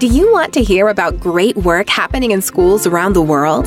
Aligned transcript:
Do 0.00 0.06
you 0.06 0.32
want 0.32 0.54
to 0.54 0.62
hear 0.62 0.88
about 0.88 1.20
great 1.20 1.54
work 1.58 1.86
happening 1.90 2.30
in 2.30 2.40
schools 2.40 2.86
around 2.86 3.12
the 3.12 3.20
world? 3.20 3.66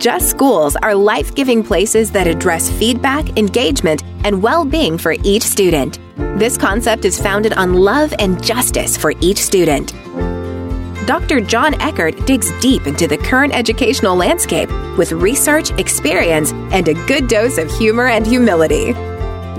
Just 0.00 0.30
Schools 0.30 0.74
are 0.76 0.94
life 0.94 1.34
giving 1.34 1.62
places 1.62 2.10
that 2.12 2.26
address 2.26 2.70
feedback, 2.70 3.36
engagement, 3.36 4.02
and 4.24 4.42
well 4.42 4.64
being 4.64 4.96
for 4.96 5.16
each 5.22 5.42
student. 5.42 5.98
This 6.38 6.56
concept 6.56 7.04
is 7.04 7.20
founded 7.20 7.52
on 7.52 7.74
love 7.74 8.14
and 8.18 8.42
justice 8.42 8.96
for 8.96 9.12
each 9.20 9.36
student. 9.36 9.92
Dr. 11.06 11.42
Jon 11.42 11.78
Eckert 11.82 12.24
digs 12.24 12.50
deep 12.62 12.86
into 12.86 13.06
the 13.06 13.18
current 13.18 13.54
educational 13.54 14.16
landscape 14.16 14.70
with 14.96 15.12
research, 15.12 15.72
experience, 15.72 16.52
and 16.72 16.88
a 16.88 16.94
good 17.06 17.28
dose 17.28 17.58
of 17.58 17.70
humor 17.70 18.06
and 18.06 18.26
humility. 18.26 18.94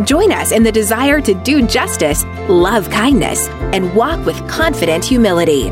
Join 0.04 0.31
us 0.31 0.52
in 0.52 0.63
the 0.63 0.71
desire 0.71 1.21
to 1.21 1.36
do 1.36 1.68
justice, 1.68 2.25
love 2.49 2.89
kindness, 2.89 3.47
and 3.71 3.93
walk 3.93 4.25
with 4.25 4.49
confident 4.49 5.05
humility. 5.05 5.71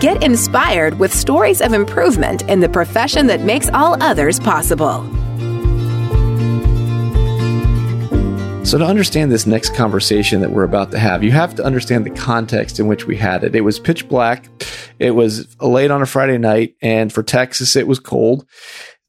Get 0.00 0.24
inspired 0.24 0.98
with 0.98 1.14
stories 1.14 1.60
of 1.60 1.72
improvement 1.72 2.42
in 2.48 2.58
the 2.58 2.68
profession 2.68 3.28
that 3.28 3.42
makes 3.42 3.68
all 3.68 4.02
others 4.02 4.40
possible. 4.40 5.04
So, 8.64 8.76
to 8.78 8.84
understand 8.84 9.30
this 9.30 9.46
next 9.46 9.74
conversation 9.76 10.40
that 10.40 10.50
we're 10.50 10.64
about 10.64 10.90
to 10.90 10.98
have, 10.98 11.22
you 11.22 11.30
have 11.30 11.54
to 11.56 11.64
understand 11.64 12.04
the 12.04 12.10
context 12.10 12.80
in 12.80 12.88
which 12.88 13.06
we 13.06 13.16
had 13.16 13.44
it. 13.44 13.54
It 13.54 13.60
was 13.60 13.78
pitch 13.78 14.08
black, 14.08 14.48
it 14.98 15.12
was 15.12 15.54
late 15.60 15.92
on 15.92 16.02
a 16.02 16.06
Friday 16.06 16.38
night, 16.38 16.74
and 16.82 17.12
for 17.12 17.22
Texas, 17.22 17.76
it 17.76 17.86
was 17.86 18.00
cold. 18.00 18.46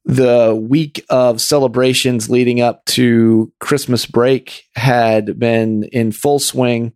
The 0.04 0.54
week 0.56 1.04
of 1.10 1.42
celebrations 1.42 2.30
leading 2.30 2.62
up 2.62 2.86
to 2.86 3.52
Christmas 3.60 4.06
break 4.06 4.66
had 4.76 5.40
been 5.40 5.86
in 5.86 6.12
full 6.12 6.38
swing 6.38 6.94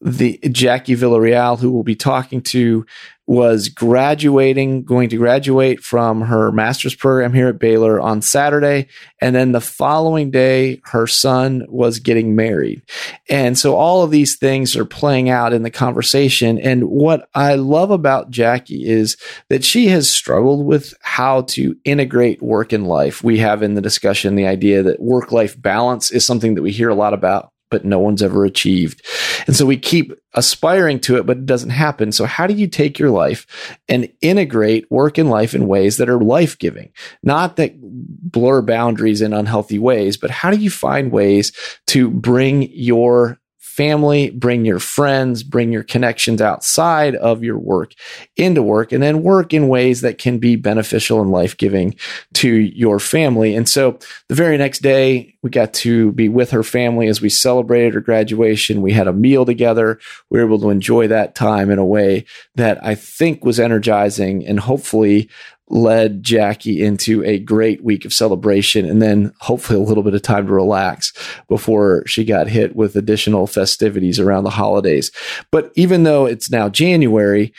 the 0.00 0.38
Jackie 0.50 0.96
Villareal, 0.96 1.58
who 1.58 1.70
we'll 1.70 1.82
be 1.82 1.96
talking 1.96 2.42
to, 2.42 2.86
was 3.26 3.68
graduating, 3.68 4.82
going 4.82 5.08
to 5.08 5.16
graduate 5.16 5.78
from 5.84 6.22
her 6.22 6.50
master's 6.50 6.96
program 6.96 7.32
here 7.32 7.46
at 7.46 7.60
Baylor 7.60 8.00
on 8.00 8.22
Saturday. 8.22 8.88
And 9.20 9.36
then 9.36 9.52
the 9.52 9.60
following 9.60 10.32
day, 10.32 10.80
her 10.86 11.06
son 11.06 11.64
was 11.68 12.00
getting 12.00 12.34
married. 12.34 12.82
And 13.28 13.56
so 13.56 13.76
all 13.76 14.02
of 14.02 14.10
these 14.10 14.36
things 14.36 14.74
are 14.74 14.84
playing 14.84 15.30
out 15.30 15.52
in 15.52 15.62
the 15.62 15.70
conversation. 15.70 16.58
And 16.58 16.88
what 16.88 17.28
I 17.32 17.54
love 17.54 17.92
about 17.92 18.30
Jackie 18.30 18.84
is 18.84 19.16
that 19.48 19.64
she 19.64 19.86
has 19.88 20.10
struggled 20.10 20.66
with 20.66 20.92
how 21.02 21.42
to 21.42 21.76
integrate 21.84 22.42
work 22.42 22.72
and 22.72 22.88
life. 22.88 23.22
We 23.22 23.38
have 23.38 23.62
in 23.62 23.74
the 23.74 23.80
discussion 23.80 24.34
the 24.34 24.48
idea 24.48 24.82
that 24.82 25.00
work 25.00 25.30
life 25.30 25.60
balance 25.60 26.10
is 26.10 26.26
something 26.26 26.56
that 26.56 26.62
we 26.62 26.72
hear 26.72 26.88
a 26.88 26.96
lot 26.96 27.14
about 27.14 27.52
but 27.70 27.84
no 27.84 27.98
one's 27.98 28.22
ever 28.22 28.44
achieved. 28.44 29.04
And 29.46 29.56
so 29.56 29.64
we 29.64 29.76
keep 29.76 30.12
aspiring 30.34 31.00
to 31.00 31.16
it, 31.16 31.26
but 31.26 31.38
it 31.38 31.46
doesn't 31.46 31.70
happen. 31.70 32.12
So 32.12 32.24
how 32.24 32.46
do 32.46 32.54
you 32.54 32.68
take 32.68 32.98
your 32.98 33.10
life 33.10 33.46
and 33.88 34.08
integrate 34.20 34.90
work 34.90 35.18
and 35.18 35.30
life 35.30 35.54
in 35.54 35.66
ways 35.66 35.96
that 35.96 36.08
are 36.08 36.20
life 36.20 36.58
giving? 36.58 36.92
Not 37.22 37.56
that 37.56 37.74
blur 37.80 38.62
boundaries 38.62 39.22
in 39.22 39.32
unhealthy 39.32 39.78
ways, 39.78 40.16
but 40.16 40.30
how 40.30 40.50
do 40.50 40.58
you 40.58 40.70
find 40.70 41.10
ways 41.10 41.52
to 41.88 42.10
bring 42.10 42.70
your 42.72 43.39
family, 43.80 44.28
bring 44.28 44.66
your 44.66 44.78
friends, 44.78 45.42
bring 45.42 45.72
your 45.72 45.82
connections 45.82 46.42
outside 46.42 47.14
of 47.14 47.42
your 47.42 47.58
work 47.58 47.94
into 48.36 48.62
work, 48.62 48.92
and 48.92 49.02
then 49.02 49.22
work 49.22 49.54
in 49.54 49.68
ways 49.68 50.02
that 50.02 50.18
can 50.18 50.36
be 50.36 50.54
beneficial 50.54 51.22
and 51.22 51.30
life 51.30 51.56
giving 51.56 51.94
to 52.34 52.50
your 52.50 52.98
family. 53.00 53.54
And 53.54 53.66
so 53.66 53.98
the 54.28 54.34
very 54.34 54.58
next 54.58 54.80
day, 54.80 55.34
we 55.42 55.48
got 55.48 55.72
to 55.72 56.12
be 56.12 56.28
with 56.28 56.50
her 56.50 56.62
family 56.62 57.08
as 57.08 57.22
we 57.22 57.30
celebrated 57.30 57.94
her 57.94 58.02
graduation. 58.02 58.82
We 58.82 58.92
had 58.92 59.08
a 59.08 59.14
meal 59.14 59.46
together. 59.46 59.98
We 60.28 60.38
were 60.38 60.44
able 60.44 60.60
to 60.60 60.68
enjoy 60.68 61.08
that 61.08 61.34
time 61.34 61.70
in 61.70 61.78
a 61.78 61.86
way 61.86 62.26
that 62.56 62.84
I 62.84 62.94
think 62.94 63.46
was 63.46 63.58
energizing 63.58 64.46
and 64.46 64.60
hopefully 64.60 65.30
led 65.70 66.22
Jackie 66.22 66.82
into 66.82 67.24
a 67.24 67.38
great 67.38 67.82
week 67.82 68.04
of 68.04 68.12
celebration 68.12 68.84
and 68.84 69.00
then 69.00 69.32
hopefully 69.40 69.78
a 69.78 69.82
little 69.82 70.02
bit 70.02 70.14
of 70.14 70.22
time 70.22 70.46
to 70.46 70.52
relax 70.52 71.12
before 71.48 72.04
she 72.06 72.24
got 72.24 72.48
hit 72.48 72.74
with 72.74 72.96
additional 72.96 73.46
festivities 73.46 74.18
around 74.18 74.44
the 74.44 74.50
holidays. 74.50 75.12
But 75.50 75.72
even 75.76 76.02
though 76.02 76.26
it's 76.26 76.50
now 76.50 76.68
January, 76.68 77.54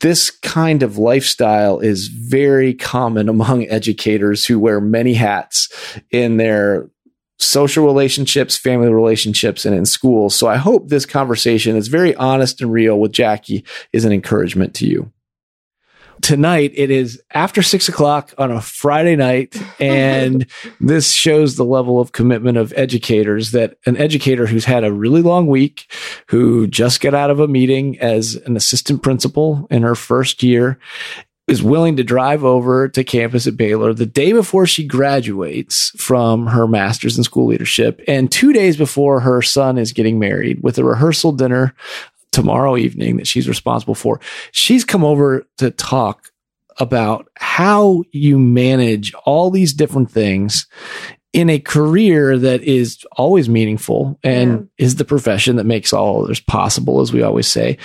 this 0.00 0.30
kind 0.30 0.82
of 0.82 0.98
lifestyle 0.98 1.78
is 1.80 2.08
very 2.08 2.74
common 2.74 3.28
among 3.28 3.66
educators 3.68 4.46
who 4.46 4.58
wear 4.58 4.80
many 4.80 5.14
hats 5.14 5.68
in 6.10 6.38
their 6.38 6.88
social 7.38 7.84
relationships, 7.84 8.56
family 8.56 8.90
relationships, 8.90 9.66
and 9.66 9.76
in 9.76 9.84
school. 9.84 10.30
So 10.30 10.46
I 10.46 10.56
hope 10.56 10.88
this 10.88 11.04
conversation 11.04 11.76
is 11.76 11.88
very 11.88 12.14
honest 12.14 12.60
and 12.62 12.72
real 12.72 12.98
with 12.98 13.12
Jackie 13.12 13.64
is 13.92 14.04
an 14.04 14.12
encouragement 14.12 14.74
to 14.76 14.86
you 14.86 15.12
tonight 16.24 16.72
it 16.74 16.90
is 16.90 17.22
after 17.32 17.60
six 17.62 17.86
o'clock 17.86 18.32
on 18.38 18.50
a 18.50 18.60
Friday 18.60 19.14
night, 19.14 19.54
and 19.78 20.46
this 20.80 21.12
shows 21.12 21.56
the 21.56 21.64
level 21.64 22.00
of 22.00 22.12
commitment 22.12 22.56
of 22.56 22.72
educators 22.76 23.50
that 23.50 23.76
an 23.84 23.96
educator 23.98 24.46
who's 24.46 24.64
had 24.64 24.84
a 24.84 24.92
really 24.92 25.20
long 25.20 25.46
week, 25.46 25.92
who 26.28 26.66
just 26.66 27.02
got 27.02 27.14
out 27.14 27.30
of 27.30 27.40
a 27.40 27.46
meeting 27.46 27.98
as 28.00 28.36
an 28.46 28.56
assistant 28.56 29.02
principal 29.02 29.66
in 29.70 29.82
her 29.82 29.94
first 29.94 30.42
year, 30.42 30.78
is 31.46 31.62
willing 31.62 31.94
to 31.96 32.02
drive 32.02 32.42
over 32.42 32.88
to 32.88 33.04
campus 33.04 33.46
at 33.46 33.58
Baylor 33.58 33.92
the 33.92 34.06
day 34.06 34.32
before 34.32 34.66
she 34.66 34.86
graduates 34.86 35.90
from 35.98 36.46
her 36.46 36.66
master's 36.66 37.18
in 37.18 37.24
school 37.24 37.46
leadership 37.46 38.00
and 38.08 38.32
two 38.32 38.54
days 38.54 38.78
before 38.78 39.20
her 39.20 39.42
son 39.42 39.76
is 39.76 39.92
getting 39.92 40.18
married 40.18 40.62
with 40.62 40.78
a 40.78 40.84
rehearsal 40.84 41.32
dinner 41.32 41.74
tomorrow 42.34 42.76
evening 42.76 43.16
that 43.16 43.26
she's 43.26 43.48
responsible 43.48 43.94
for. 43.94 44.20
She's 44.50 44.84
come 44.84 45.04
over 45.04 45.46
to 45.58 45.70
talk 45.70 46.30
about 46.78 47.28
how 47.36 48.02
you 48.10 48.38
manage 48.38 49.14
all 49.24 49.50
these 49.50 49.72
different 49.72 50.10
things 50.10 50.66
in 51.32 51.48
a 51.50 51.58
career 51.58 52.38
that 52.38 52.62
is 52.62 53.04
always 53.12 53.48
meaningful 53.48 54.18
and 54.22 54.52
yeah. 54.78 54.84
is 54.84 54.96
the 54.96 55.04
profession 55.04 55.56
that 55.56 55.64
makes 55.64 55.92
all 55.92 56.24
others 56.24 56.40
possible, 56.40 57.00
as 57.00 57.12
we 57.12 57.22
always 57.22 57.46
say, 57.46 57.76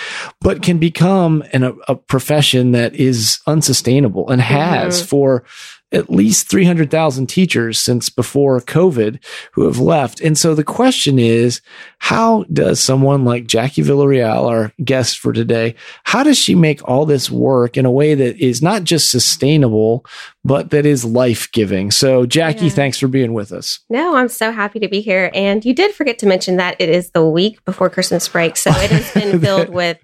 but 0.41 0.61
can 0.61 0.77
become 0.77 1.43
an, 1.53 1.63
a, 1.63 1.73
a 1.87 1.95
profession 1.95 2.71
that 2.71 2.95
is 2.95 3.39
unsustainable 3.47 4.29
and 4.29 4.41
has 4.41 4.99
mm-hmm. 4.99 5.07
for 5.07 5.43
at 5.91 6.09
least 6.09 6.49
300,000 6.49 7.27
teachers 7.27 7.79
since 7.79 8.09
before 8.09 8.59
COVID 8.61 9.23
who 9.53 9.65
have 9.65 9.79
left. 9.79 10.21
And 10.21 10.37
so 10.37 10.53
the 10.53 10.63
question 10.63 11.17
is, 11.17 11.61
how 11.97 12.45
does 12.53 12.79
someone 12.79 13.25
like 13.25 13.47
Jackie 13.47 13.81
Villareal, 13.81 14.47
our 14.47 14.71
guest 14.83 15.17
for 15.19 15.33
today, 15.33 15.75
how 16.03 16.23
does 16.23 16.37
she 16.37 16.53
make 16.53 16.87
all 16.87 17.05
this 17.05 17.31
work 17.31 17.75
in 17.75 17.85
a 17.85 17.91
way 17.91 18.13
that 18.13 18.37
is 18.37 18.61
not 18.61 18.83
just 18.83 19.09
sustainable, 19.09 20.05
but 20.43 20.69
that 20.69 20.85
is 20.85 21.03
life 21.03 21.51
giving? 21.51 21.89
So, 21.89 22.25
Jackie, 22.25 22.65
yeah. 22.65 22.71
thanks 22.71 22.99
for 22.99 23.07
being 23.07 23.33
with 23.33 23.51
us. 23.51 23.79
No, 23.89 24.15
I'm 24.15 24.29
so 24.29 24.51
happy 24.51 24.79
to 24.79 24.87
be 24.87 25.01
here. 25.01 25.31
And 25.33 25.65
you 25.65 25.73
did 25.73 25.95
forget 25.95 26.19
to 26.19 26.27
mention 26.27 26.57
that 26.57 26.75
it 26.79 26.89
is 26.89 27.11
the 27.11 27.27
week 27.27 27.63
before 27.65 27.89
Christmas 27.89 28.27
break. 28.27 28.57
So, 28.57 28.69
it 28.69 28.91
has 28.91 29.11
been 29.11 29.39
filled 29.41 29.69
with 29.69 29.97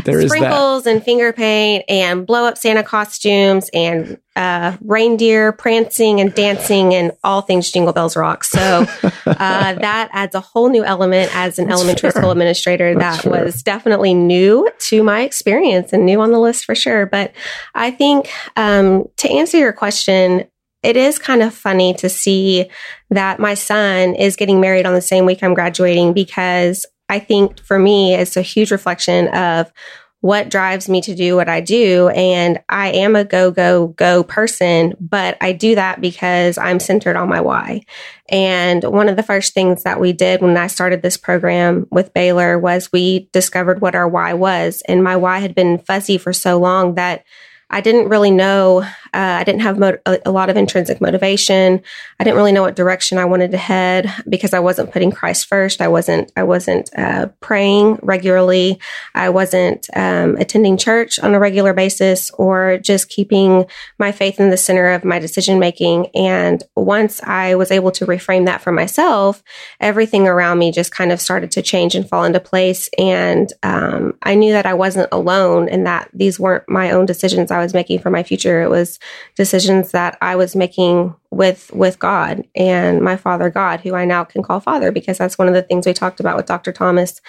sprinkles 0.00 0.86
and 0.86 1.02
finger 1.02 1.32
paint 1.32 1.84
and 1.88 2.26
blow 2.26 2.46
up 2.46 2.56
Santa 2.56 2.82
costumes 2.82 3.68
and 3.74 4.18
uh, 4.36 4.76
reindeer 4.82 5.50
prancing 5.52 6.20
and 6.20 6.32
dancing 6.34 6.94
and 6.94 7.12
all 7.24 7.40
things 7.40 7.70
Jingle 7.70 7.92
Bells 7.92 8.16
Rock. 8.16 8.44
So 8.44 8.60
uh, 9.26 9.74
that 9.74 10.10
adds 10.12 10.34
a 10.34 10.40
whole 10.40 10.68
new 10.68 10.84
element 10.84 11.34
as 11.34 11.58
an 11.58 11.68
That's 11.68 11.80
elementary 11.80 12.10
fair. 12.10 12.20
school 12.20 12.30
administrator. 12.30 12.94
That's 12.94 13.24
that 13.24 13.32
fair. 13.32 13.44
was 13.44 13.62
definitely 13.62 14.14
new 14.14 14.68
to 14.78 15.02
my 15.02 15.22
experience 15.22 15.92
and 15.92 16.04
new 16.04 16.20
on 16.20 16.30
the 16.30 16.38
list 16.38 16.66
for 16.66 16.74
sure. 16.74 17.06
But 17.06 17.32
I 17.74 17.90
think 17.90 18.30
um, 18.56 19.06
to 19.16 19.30
answer 19.30 19.56
your 19.58 19.72
question, 19.72 20.46
it 20.82 20.96
is 20.96 21.18
kind 21.18 21.42
of 21.42 21.54
funny 21.54 21.94
to 21.94 22.08
see 22.08 22.70
that 23.10 23.40
my 23.40 23.54
son 23.54 24.14
is 24.14 24.36
getting 24.36 24.60
married 24.60 24.86
on 24.86 24.94
the 24.94 25.00
same 25.00 25.24
week 25.24 25.42
I'm 25.42 25.54
graduating 25.54 26.12
because 26.12 26.86
I 27.08 27.18
think 27.20 27.60
for 27.62 27.78
me, 27.78 28.14
it's 28.14 28.36
a 28.36 28.42
huge 28.42 28.70
reflection 28.70 29.28
of 29.28 29.72
what 30.20 30.48
drives 30.50 30.88
me 30.88 31.00
to 31.02 31.14
do 31.14 31.36
what 31.36 31.48
I 31.48 31.60
do. 31.60 32.08
And 32.08 32.58
I 32.68 32.88
am 32.92 33.14
a 33.14 33.24
go, 33.24 33.50
go, 33.50 33.88
go 33.88 34.24
person, 34.24 34.94
but 34.98 35.36
I 35.40 35.52
do 35.52 35.74
that 35.74 36.00
because 36.00 36.58
I'm 36.58 36.80
centered 36.80 37.16
on 37.16 37.28
my 37.28 37.40
why. 37.40 37.82
And 38.28 38.82
one 38.82 39.08
of 39.08 39.16
the 39.16 39.22
first 39.22 39.54
things 39.54 39.84
that 39.84 40.00
we 40.00 40.12
did 40.12 40.40
when 40.40 40.56
I 40.56 40.66
started 40.66 41.02
this 41.02 41.16
program 41.16 41.86
with 41.90 42.14
Baylor 42.14 42.58
was 42.58 42.90
we 42.90 43.28
discovered 43.32 43.80
what 43.80 43.94
our 43.94 44.08
why 44.08 44.32
was. 44.32 44.82
And 44.88 45.04
my 45.04 45.16
why 45.16 45.38
had 45.38 45.54
been 45.54 45.78
fuzzy 45.78 46.18
for 46.18 46.32
so 46.32 46.58
long 46.58 46.94
that 46.94 47.24
I 47.68 47.80
didn't 47.80 48.08
really 48.08 48.30
know 48.30 48.84
Uh, 49.16 49.38
I 49.40 49.44
didn't 49.44 49.62
have 49.62 49.78
mo- 49.78 49.96
a, 50.04 50.30
lot 50.30 50.50
of 50.50 50.58
intrinsic 50.58 51.00
motivation. 51.00 51.80
I 52.20 52.24
didn't 52.24 52.36
really 52.36 52.52
know 52.52 52.60
what 52.60 52.76
direction 52.76 53.16
I 53.16 53.24
wanted 53.24 53.50
to 53.52 53.56
head 53.56 54.12
because 54.28 54.52
I 54.52 54.58
wasn't 54.58 54.92
putting 54.92 55.10
Christ 55.10 55.46
first. 55.46 55.80
I 55.80 55.88
wasn't. 55.88 56.30
I 56.36 56.42
wasn't 56.42 56.90
uh, 56.98 57.28
praying 57.40 57.98
regularly. 58.02 58.78
I 59.14 59.30
wasn't 59.30 59.88
um, 59.96 60.36
attending 60.36 60.76
church 60.76 61.18
on 61.18 61.34
a 61.34 61.40
regular 61.40 61.72
basis 61.72 62.30
or 62.32 62.76
just 62.76 63.08
keeping 63.08 63.64
my 63.98 64.12
faith 64.12 64.38
in 64.38 64.50
the 64.50 64.58
center 64.58 64.90
of 64.90 65.02
my 65.02 65.18
decision 65.18 65.58
making. 65.58 66.08
And 66.14 66.62
once 66.76 67.22
I 67.22 67.54
was 67.54 67.70
able 67.70 67.92
to 67.92 68.04
reframe 68.04 68.44
that 68.44 68.60
for 68.60 68.70
myself, 68.70 69.42
everything 69.80 70.28
around 70.28 70.58
me 70.58 70.72
just 70.72 70.92
kind 70.92 71.10
of 71.10 71.22
started 71.22 71.50
to 71.52 71.62
change 71.62 71.94
and 71.94 72.06
fall 72.06 72.24
into 72.24 72.38
place. 72.38 72.90
And 72.98 73.50
um, 73.62 74.18
I 74.24 74.34
knew 74.34 74.52
that 74.52 74.66
I 74.66 74.74
wasn't 74.74 75.08
alone 75.10 75.70
and 75.70 75.86
that 75.86 76.10
these 76.12 76.38
weren't 76.38 76.68
my 76.68 76.90
own 76.90 77.06
decisions 77.06 77.50
I 77.50 77.62
was 77.62 77.72
making 77.72 78.00
for 78.00 78.10
my 78.10 78.22
future. 78.22 78.60
It 78.60 78.68
was 78.68 78.98
decisions 79.34 79.92
that 79.92 80.16
I 80.20 80.36
was 80.36 80.56
making 80.56 81.14
with 81.30 81.70
with 81.72 81.98
God 81.98 82.46
and 82.54 83.00
my 83.00 83.16
Father 83.16 83.50
God, 83.50 83.80
who 83.80 83.94
I 83.94 84.04
now 84.04 84.24
can 84.24 84.42
call 84.42 84.60
Father 84.60 84.90
because 84.90 85.18
that's 85.18 85.38
one 85.38 85.48
of 85.48 85.54
the 85.54 85.62
things 85.62 85.86
we 85.86 85.92
talked 85.92 86.20
about 86.20 86.36
with 86.36 86.46
Dr. 86.46 86.72
Thomas. 86.72 87.20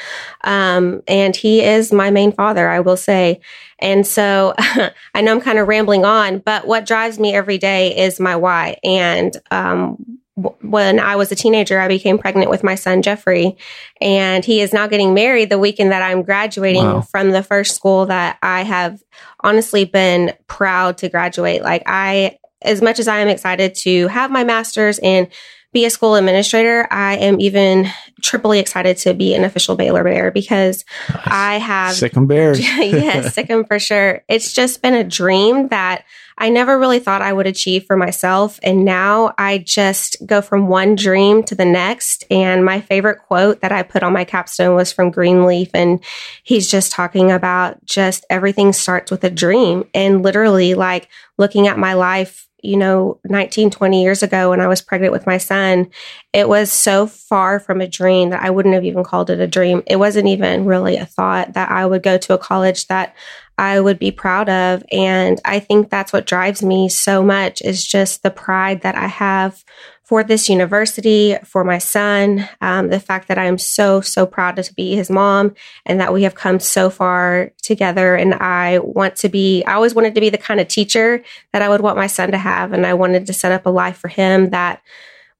Um, 0.43 1.01
and 1.07 1.35
he 1.35 1.61
is 1.63 1.91
my 1.91 2.09
main 2.09 2.31
father, 2.31 2.69
I 2.69 2.79
will 2.79 2.97
say. 2.97 3.41
And 3.79 4.07
so 4.07 4.53
I 4.57 5.21
know 5.21 5.31
I'm 5.31 5.41
kind 5.41 5.59
of 5.59 5.67
rambling 5.67 6.05
on, 6.05 6.39
but 6.39 6.67
what 6.67 6.85
drives 6.85 7.19
me 7.19 7.33
every 7.33 7.57
day 7.57 7.95
is 7.97 8.19
my 8.19 8.35
why. 8.35 8.77
And 8.83 9.35
um, 9.51 10.19
when 10.37 10.99
I 10.99 11.15
was 11.15 11.31
a 11.31 11.35
teenager, 11.35 11.79
I 11.79 11.87
became 11.87 12.19
pregnant 12.19 12.51
with 12.51 12.63
my 12.63 12.75
son, 12.75 13.01
Jeffrey, 13.01 13.57
and 13.99 14.45
he 14.45 14.61
is 14.61 14.71
now 14.71 14.85
getting 14.85 15.15
married 15.15 15.49
the 15.49 15.57
weekend 15.57 15.91
that 15.91 16.03
I'm 16.03 16.21
graduating 16.21 16.83
wow. 16.83 17.01
from 17.01 17.31
the 17.31 17.41
first 17.41 17.75
school 17.75 18.05
that 18.05 18.37
I 18.43 18.61
have 18.61 19.01
honestly 19.43 19.83
been 19.83 20.33
proud 20.47 20.99
to 20.99 21.09
graduate. 21.09 21.63
Like, 21.63 21.83
I, 21.87 22.37
as 22.61 22.83
much 22.83 22.99
as 22.99 23.07
I 23.07 23.17
am 23.17 23.27
excited 23.27 23.73
to 23.75 24.07
have 24.09 24.29
my 24.29 24.43
master's 24.43 24.99
and 24.99 25.27
be 25.73 25.85
a 25.85 25.89
school 25.89 26.15
administrator, 26.15 26.87
I 26.91 27.17
am 27.17 27.41
even 27.41 27.87
triply 28.21 28.59
excited 28.59 28.97
to 28.97 29.13
be 29.13 29.33
an 29.33 29.43
official 29.43 29.75
Baylor 29.75 30.03
Bear 30.03 30.31
because 30.31 30.85
nice. 31.09 31.23
I 31.25 31.57
have 31.57 31.95
Sic 31.95 32.15
'em 32.15 32.25
bears. 32.25 32.59
yes, 32.77 33.33
Sic 33.33 33.49
'em 33.49 33.65
for 33.65 33.79
sure. 33.79 34.23
It's 34.29 34.53
just 34.53 34.81
been 34.81 34.93
a 34.93 35.03
dream 35.03 35.67
that 35.69 36.05
I 36.37 36.49
never 36.49 36.77
really 36.77 36.99
thought 36.99 37.21
I 37.21 37.33
would 37.33 37.47
achieve 37.47 37.85
for 37.85 37.97
myself. 37.97 38.59
And 38.61 38.85
now 38.85 39.33
I 39.37 39.57
just 39.57 40.17
go 40.25 40.41
from 40.41 40.67
one 40.67 40.95
dream 40.95 41.43
to 41.43 41.55
the 41.55 41.65
next. 41.65 42.25
And 42.29 42.63
my 42.63 42.79
favorite 42.79 43.19
quote 43.19 43.61
that 43.61 43.71
I 43.71 43.83
put 43.83 44.03
on 44.03 44.13
my 44.13 44.23
capstone 44.23 44.75
was 44.75 44.91
from 44.91 45.09
Greenleaf. 45.09 45.69
And 45.73 46.03
he's 46.43 46.69
just 46.69 46.91
talking 46.91 47.31
about 47.31 47.83
just 47.85 48.25
everything 48.29 48.71
starts 48.73 49.09
with 49.09 49.23
a 49.23 49.29
dream 49.29 49.85
and 49.93 50.21
literally 50.21 50.75
like 50.75 51.09
looking 51.37 51.67
at 51.67 51.79
my 51.79 51.93
life 51.93 52.47
you 52.63 52.75
know 52.75 53.19
19 53.23 53.69
20 53.69 54.01
years 54.01 54.23
ago 54.23 54.49
when 54.49 54.59
i 54.59 54.67
was 54.67 54.81
pregnant 54.81 55.13
with 55.13 55.27
my 55.27 55.37
son 55.37 55.87
it 56.33 56.49
was 56.49 56.71
so 56.71 57.05
far 57.05 57.59
from 57.59 57.81
a 57.81 57.87
dream 57.87 58.31
that 58.31 58.41
i 58.41 58.49
wouldn't 58.49 58.73
have 58.73 58.83
even 58.83 59.03
called 59.03 59.29
it 59.29 59.39
a 59.39 59.47
dream 59.47 59.83
it 59.85 59.97
wasn't 59.97 60.27
even 60.27 60.65
really 60.65 60.97
a 60.97 61.05
thought 61.05 61.53
that 61.53 61.69
i 61.69 61.85
would 61.85 62.01
go 62.01 62.17
to 62.17 62.33
a 62.33 62.37
college 62.37 62.87
that 62.87 63.15
I 63.57 63.79
would 63.79 63.99
be 63.99 64.11
proud 64.11 64.49
of. 64.49 64.83
And 64.91 65.41
I 65.43 65.59
think 65.59 65.89
that's 65.89 66.13
what 66.13 66.27
drives 66.27 66.61
me 66.61 66.89
so 66.89 67.23
much 67.23 67.61
is 67.61 67.85
just 67.85 68.23
the 68.23 68.31
pride 68.31 68.81
that 68.81 68.95
I 68.95 69.07
have 69.07 69.63
for 70.03 70.23
this 70.23 70.47
university, 70.47 71.35
for 71.43 71.65
my 71.65 71.79
son, 71.79 72.47
um, 72.61 72.87
the 72.87 72.99
fact 72.99 73.27
that 73.27 73.37
I'm 73.37 73.57
so, 73.57 73.99
so 73.99 74.25
proud 74.25 74.55
to 74.55 74.73
be 74.73 74.95
his 74.95 75.09
mom 75.09 75.53
and 75.85 75.99
that 75.99 76.13
we 76.13 76.23
have 76.23 76.33
come 76.33 76.61
so 76.61 76.89
far 76.89 77.51
together. 77.61 78.15
And 78.15 78.33
I 78.35 78.79
want 78.79 79.17
to 79.17 79.29
be, 79.29 79.65
I 79.65 79.73
always 79.73 79.93
wanted 79.93 80.15
to 80.15 80.21
be 80.21 80.29
the 80.29 80.37
kind 80.37 80.61
of 80.61 80.69
teacher 80.69 81.23
that 81.51 81.61
I 81.61 81.67
would 81.67 81.81
want 81.81 81.97
my 81.97 82.07
son 82.07 82.31
to 82.31 82.37
have. 82.37 82.71
And 82.71 82.85
I 82.85 82.93
wanted 82.93 83.27
to 83.27 83.33
set 83.33 83.51
up 83.51 83.65
a 83.65 83.69
life 83.69 83.97
for 83.97 84.07
him 84.07 84.51
that 84.51 84.81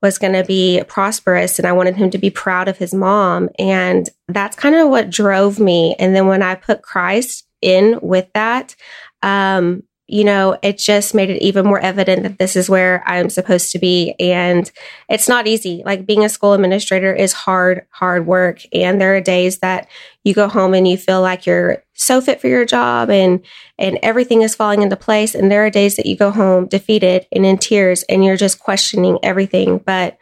was 0.01 0.17
going 0.17 0.33
to 0.33 0.43
be 0.43 0.83
prosperous 0.87 1.57
and 1.57 1.67
I 1.67 1.71
wanted 1.71 1.95
him 1.95 2.09
to 2.11 2.17
be 2.17 2.29
proud 2.29 2.67
of 2.67 2.77
his 2.77 2.93
mom. 2.93 3.49
And 3.57 4.09
that's 4.27 4.57
kind 4.57 4.75
of 4.75 4.89
what 4.89 5.09
drove 5.09 5.59
me. 5.59 5.95
And 5.97 6.13
then 6.13 6.27
when 6.27 6.43
I 6.43 6.55
put 6.55 6.81
Christ 6.81 7.46
in 7.61 7.99
with 8.01 8.31
that, 8.33 8.75
um, 9.21 9.83
you 10.09 10.23
know, 10.23 10.57
it 10.63 10.77
just 10.77 11.13
made 11.13 11.29
it 11.29 11.43
even 11.43 11.65
more 11.65 11.81
evident 11.81 12.23
that 12.23 12.39
this 12.39 12.55
is 12.55 12.69
where 12.69 13.03
I'm 13.05 13.29
supposed 13.29 13.73
to 13.73 13.79
be. 13.79 14.15
And 14.19 14.71
it's 15.09 15.27
not 15.27 15.47
easy. 15.47 15.83
Like 15.85 16.05
being 16.05 16.23
a 16.23 16.29
school 16.29 16.53
administrator 16.53 17.13
is 17.13 17.33
hard, 17.33 17.85
hard 17.89 18.25
work. 18.25 18.61
And 18.73 19.01
there 19.01 19.17
are 19.17 19.21
days 19.21 19.59
that 19.59 19.89
you 20.23 20.33
go 20.33 20.47
home 20.47 20.73
and 20.73 20.87
you 20.87 20.95
feel 20.95 21.21
like 21.21 21.45
you're 21.45 21.83
so 21.93 22.21
fit 22.21 22.39
for 22.39 22.47
your 22.47 22.63
job 22.63 23.09
and, 23.09 23.45
and 23.77 23.99
everything 24.01 24.43
is 24.43 24.55
falling 24.55 24.81
into 24.81 24.95
place. 24.95 25.35
And 25.35 25.51
there 25.51 25.65
are 25.65 25.69
days 25.69 25.97
that 25.97 26.05
you 26.05 26.15
go 26.15 26.31
home 26.31 26.67
defeated 26.67 27.27
and 27.33 27.45
in 27.45 27.57
tears 27.57 28.03
and 28.03 28.23
you're 28.23 28.37
just 28.37 28.59
questioning 28.59 29.19
everything. 29.23 29.79
But 29.79 30.17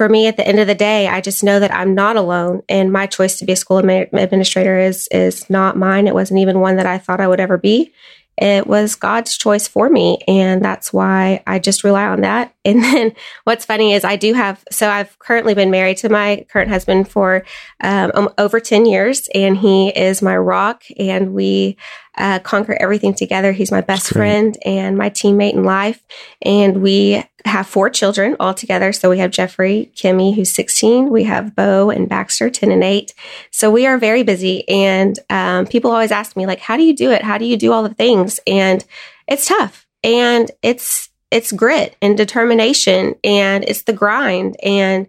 for 0.00 0.08
me 0.08 0.26
at 0.26 0.38
the 0.38 0.48
end 0.48 0.58
of 0.58 0.66
the 0.66 0.74
day 0.74 1.08
i 1.08 1.20
just 1.20 1.44
know 1.44 1.60
that 1.60 1.74
i'm 1.74 1.94
not 1.94 2.16
alone 2.16 2.62
and 2.70 2.90
my 2.90 3.06
choice 3.06 3.38
to 3.38 3.44
be 3.44 3.52
a 3.52 3.56
school 3.56 3.76
administrator 3.76 4.78
is 4.78 5.06
is 5.10 5.50
not 5.50 5.76
mine. 5.76 6.06
It 6.06 6.14
wasn't 6.14 6.40
even 6.40 6.60
one 6.60 6.76
that 6.76 6.86
i 6.86 6.96
thought 6.96 7.20
i 7.20 7.28
would 7.28 7.38
ever 7.38 7.58
be. 7.58 7.92
It 8.38 8.66
was 8.66 8.94
god's 8.94 9.36
choice 9.36 9.68
for 9.68 9.90
me 9.90 10.18
and 10.26 10.64
that's 10.64 10.90
why 10.90 11.42
i 11.46 11.58
just 11.58 11.84
rely 11.84 12.06
on 12.06 12.22
that. 12.22 12.54
And 12.64 12.82
then 12.84 13.12
what's 13.44 13.64
funny 13.66 13.92
is 13.92 14.04
i 14.04 14.16
do 14.16 14.32
have 14.32 14.64
so 14.70 14.88
i've 14.88 15.18
currently 15.18 15.54
been 15.54 15.70
married 15.70 15.98
to 15.98 16.08
my 16.08 16.46
current 16.50 16.70
husband 16.70 17.08
for 17.08 17.44
um, 17.82 18.30
over 18.38 18.58
10 18.58 18.86
years 18.86 19.28
and 19.34 19.56
he 19.56 19.88
is 19.88 20.22
my 20.22 20.36
rock 20.36 20.84
and 20.98 21.34
we 21.34 21.76
uh, 22.16 22.38
conquer 22.40 22.76
everything 22.80 23.14
together. 23.14 23.52
He's 23.52 23.70
my 23.70 23.80
best 23.80 24.12
friend 24.12 24.56
and 24.64 24.96
my 24.96 25.10
teammate 25.10 25.54
in 25.54 25.64
life. 25.64 26.02
And 26.42 26.82
we 26.82 27.24
have 27.44 27.66
four 27.66 27.88
children 27.90 28.36
all 28.38 28.54
together. 28.54 28.92
So 28.92 29.08
we 29.08 29.18
have 29.18 29.30
Jeffrey, 29.30 29.90
Kimmy, 29.94 30.34
who's 30.34 30.52
16. 30.52 31.10
We 31.10 31.24
have 31.24 31.54
Bo 31.54 31.90
and 31.90 32.08
Baxter, 32.08 32.50
10 32.50 32.70
and 32.70 32.84
8. 32.84 33.14
So 33.50 33.70
we 33.70 33.86
are 33.86 33.98
very 33.98 34.22
busy. 34.22 34.68
And 34.68 35.18
um, 35.30 35.66
people 35.66 35.90
always 35.90 36.12
ask 36.12 36.36
me, 36.36 36.46
like, 36.46 36.60
how 36.60 36.76
do 36.76 36.82
you 36.82 36.94
do 36.94 37.10
it? 37.10 37.22
How 37.22 37.38
do 37.38 37.44
you 37.44 37.56
do 37.56 37.72
all 37.72 37.82
the 37.82 37.94
things? 37.94 38.40
And 38.46 38.84
it's 39.26 39.46
tough. 39.46 39.86
And 40.02 40.50
it's, 40.62 41.08
it's 41.30 41.52
grit 41.52 41.96
and 42.02 42.16
determination 42.16 43.14
and 43.22 43.64
it's 43.64 43.82
the 43.82 43.92
grind. 43.92 44.56
And 44.62 45.06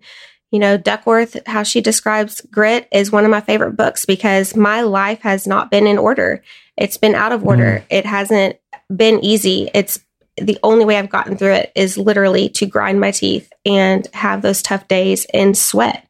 you 0.51 0.59
know, 0.59 0.77
Duckworth, 0.77 1.37
how 1.47 1.63
she 1.63 1.81
describes 1.81 2.41
grit 2.51 2.87
is 2.91 3.11
one 3.11 3.23
of 3.23 3.31
my 3.31 3.41
favorite 3.41 3.77
books 3.77 4.05
because 4.05 4.55
my 4.55 4.81
life 4.81 5.21
has 5.21 5.47
not 5.47 5.71
been 5.71 5.87
in 5.87 5.97
order. 5.97 6.43
It's 6.77 6.97
been 6.97 7.15
out 7.15 7.31
of 7.31 7.45
order. 7.45 7.79
Mm. 7.79 7.83
It 7.89 8.05
hasn't 8.05 8.57
been 8.93 9.23
easy. 9.23 9.69
It's 9.73 10.01
the 10.37 10.59
only 10.61 10.83
way 10.83 10.97
I've 10.97 11.09
gotten 11.09 11.37
through 11.37 11.53
it 11.53 11.71
is 11.75 11.97
literally 11.97 12.49
to 12.49 12.65
grind 12.65 12.99
my 12.99 13.11
teeth 13.11 13.51
and 13.65 14.05
have 14.13 14.41
those 14.41 14.61
tough 14.61 14.87
days 14.87 15.25
and 15.33 15.57
sweat. 15.57 16.05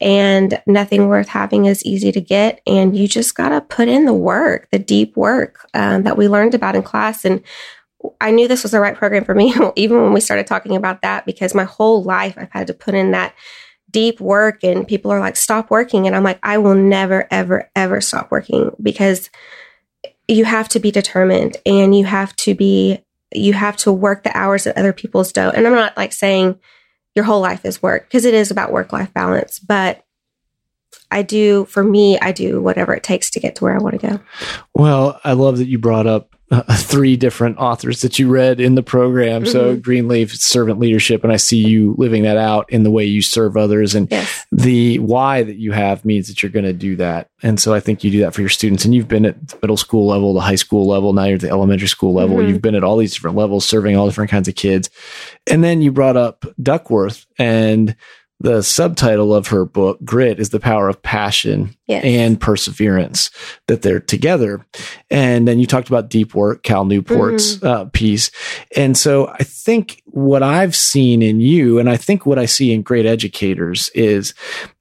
And 0.00 0.60
nothing 0.66 1.08
worth 1.08 1.28
having 1.28 1.64
is 1.66 1.84
easy 1.84 2.12
to 2.12 2.20
get. 2.20 2.60
And 2.66 2.96
you 2.96 3.08
just 3.08 3.34
got 3.34 3.50
to 3.50 3.60
put 3.60 3.88
in 3.88 4.04
the 4.04 4.12
work, 4.12 4.68
the 4.70 4.78
deep 4.78 5.16
work 5.16 5.66
um, 5.74 6.02
that 6.02 6.18
we 6.18 6.28
learned 6.28 6.54
about 6.54 6.74
in 6.74 6.82
class. 6.82 7.24
And 7.24 7.42
I 8.20 8.30
knew 8.30 8.46
this 8.46 8.62
was 8.62 8.72
the 8.72 8.80
right 8.80 8.96
program 8.96 9.24
for 9.24 9.34
me, 9.34 9.54
even 9.76 10.02
when 10.02 10.12
we 10.12 10.20
started 10.20 10.46
talking 10.46 10.76
about 10.76 11.02
that, 11.02 11.24
because 11.24 11.54
my 11.54 11.64
whole 11.64 12.02
life 12.02 12.34
I've 12.36 12.52
had 12.52 12.66
to 12.66 12.74
put 12.74 12.94
in 12.94 13.12
that 13.12 13.34
deep 13.90 14.20
work. 14.20 14.62
And 14.62 14.86
people 14.86 15.10
are 15.10 15.20
like, 15.20 15.36
stop 15.36 15.70
working. 15.70 16.06
And 16.06 16.14
I'm 16.14 16.24
like, 16.24 16.38
I 16.42 16.58
will 16.58 16.74
never, 16.74 17.26
ever, 17.30 17.70
ever 17.74 18.00
stop 18.00 18.30
working 18.30 18.70
because 18.82 19.30
you 20.28 20.44
have 20.44 20.68
to 20.68 20.80
be 20.80 20.90
determined 20.90 21.56
and 21.64 21.94
you 21.96 22.04
have 22.04 22.34
to 22.36 22.54
be 22.54 22.98
you 23.34 23.52
have 23.52 23.76
to 23.76 23.92
work 23.92 24.22
the 24.22 24.36
hours 24.36 24.64
that 24.64 24.76
other 24.76 24.92
people's 24.92 25.32
don't 25.32 25.54
and 25.54 25.66
i'm 25.66 25.74
not 25.74 25.96
like 25.96 26.12
saying 26.12 26.58
your 27.14 27.24
whole 27.24 27.40
life 27.40 27.64
is 27.64 27.82
work 27.82 28.04
because 28.04 28.24
it 28.24 28.34
is 28.34 28.50
about 28.50 28.72
work 28.72 28.92
life 28.92 29.12
balance 29.12 29.58
but 29.58 30.04
i 31.10 31.22
do 31.22 31.64
for 31.66 31.82
me 31.82 32.18
i 32.20 32.32
do 32.32 32.60
whatever 32.60 32.94
it 32.94 33.02
takes 33.02 33.30
to 33.30 33.40
get 33.40 33.56
to 33.56 33.64
where 33.64 33.74
i 33.74 33.78
want 33.78 33.98
to 34.00 34.06
go 34.06 34.20
well 34.74 35.20
i 35.24 35.32
love 35.32 35.58
that 35.58 35.66
you 35.66 35.78
brought 35.78 36.06
up 36.06 36.35
uh, 36.50 36.62
three 36.76 37.16
different 37.16 37.58
authors 37.58 38.02
that 38.02 38.18
you 38.18 38.28
read 38.28 38.60
in 38.60 38.74
the 38.74 38.82
program. 38.82 39.42
Mm-hmm. 39.42 39.52
So 39.52 39.76
Greenleaf, 39.76 40.34
servant 40.34 40.78
leadership, 40.78 41.24
and 41.24 41.32
I 41.32 41.36
see 41.36 41.58
you 41.58 41.94
living 41.98 42.22
that 42.22 42.36
out 42.36 42.70
in 42.70 42.82
the 42.82 42.90
way 42.90 43.04
you 43.04 43.22
serve 43.22 43.56
others. 43.56 43.94
And 43.94 44.10
yes. 44.10 44.46
the 44.52 44.98
why 44.98 45.42
that 45.42 45.56
you 45.56 45.72
have 45.72 46.04
means 46.04 46.28
that 46.28 46.42
you're 46.42 46.52
going 46.52 46.64
to 46.64 46.72
do 46.72 46.96
that. 46.96 47.28
And 47.42 47.60
so 47.60 47.74
I 47.74 47.80
think 47.80 48.04
you 48.04 48.10
do 48.10 48.20
that 48.20 48.34
for 48.34 48.40
your 48.40 48.50
students. 48.50 48.84
And 48.84 48.94
you've 48.94 49.08
been 49.08 49.26
at 49.26 49.48
the 49.48 49.58
middle 49.62 49.76
school 49.76 50.06
level, 50.06 50.34
the 50.34 50.40
high 50.40 50.54
school 50.54 50.86
level, 50.86 51.12
now 51.12 51.24
you're 51.24 51.36
at 51.36 51.40
the 51.40 51.50
elementary 51.50 51.88
school 51.88 52.14
level. 52.14 52.36
Mm-hmm. 52.36 52.48
You've 52.48 52.62
been 52.62 52.74
at 52.74 52.84
all 52.84 52.96
these 52.96 53.14
different 53.14 53.36
levels, 53.36 53.64
serving 53.64 53.96
all 53.96 54.06
different 54.06 54.30
kinds 54.30 54.48
of 54.48 54.54
kids. 54.54 54.90
And 55.46 55.62
then 55.62 55.82
you 55.82 55.92
brought 55.92 56.16
up 56.16 56.44
Duckworth 56.62 57.26
and 57.38 57.96
the 58.38 58.62
subtitle 58.62 59.34
of 59.34 59.48
her 59.48 59.64
book, 59.64 59.98
Grit, 60.04 60.38
is 60.38 60.50
the 60.50 60.60
power 60.60 60.88
of 60.88 61.00
passion 61.00 61.74
yes. 61.86 62.04
and 62.04 62.38
perseverance, 62.38 63.30
that 63.66 63.80
they're 63.82 63.98
together. 64.00 64.64
And 65.10 65.48
then 65.48 65.58
you 65.58 65.66
talked 65.66 65.88
about 65.88 66.10
deep 66.10 66.34
work, 66.34 66.62
Cal 66.62 66.84
Newport's 66.84 67.56
mm-hmm. 67.56 67.66
uh, 67.66 67.84
piece. 67.86 68.30
And 68.76 68.96
so 68.96 69.28
I 69.28 69.42
think 69.42 70.02
what 70.04 70.42
I've 70.42 70.76
seen 70.76 71.22
in 71.22 71.40
you, 71.40 71.78
and 71.78 71.88
I 71.88 71.96
think 71.96 72.26
what 72.26 72.38
I 72.38 72.44
see 72.44 72.72
in 72.72 72.82
great 72.82 73.06
educators 73.06 73.88
is 73.94 74.34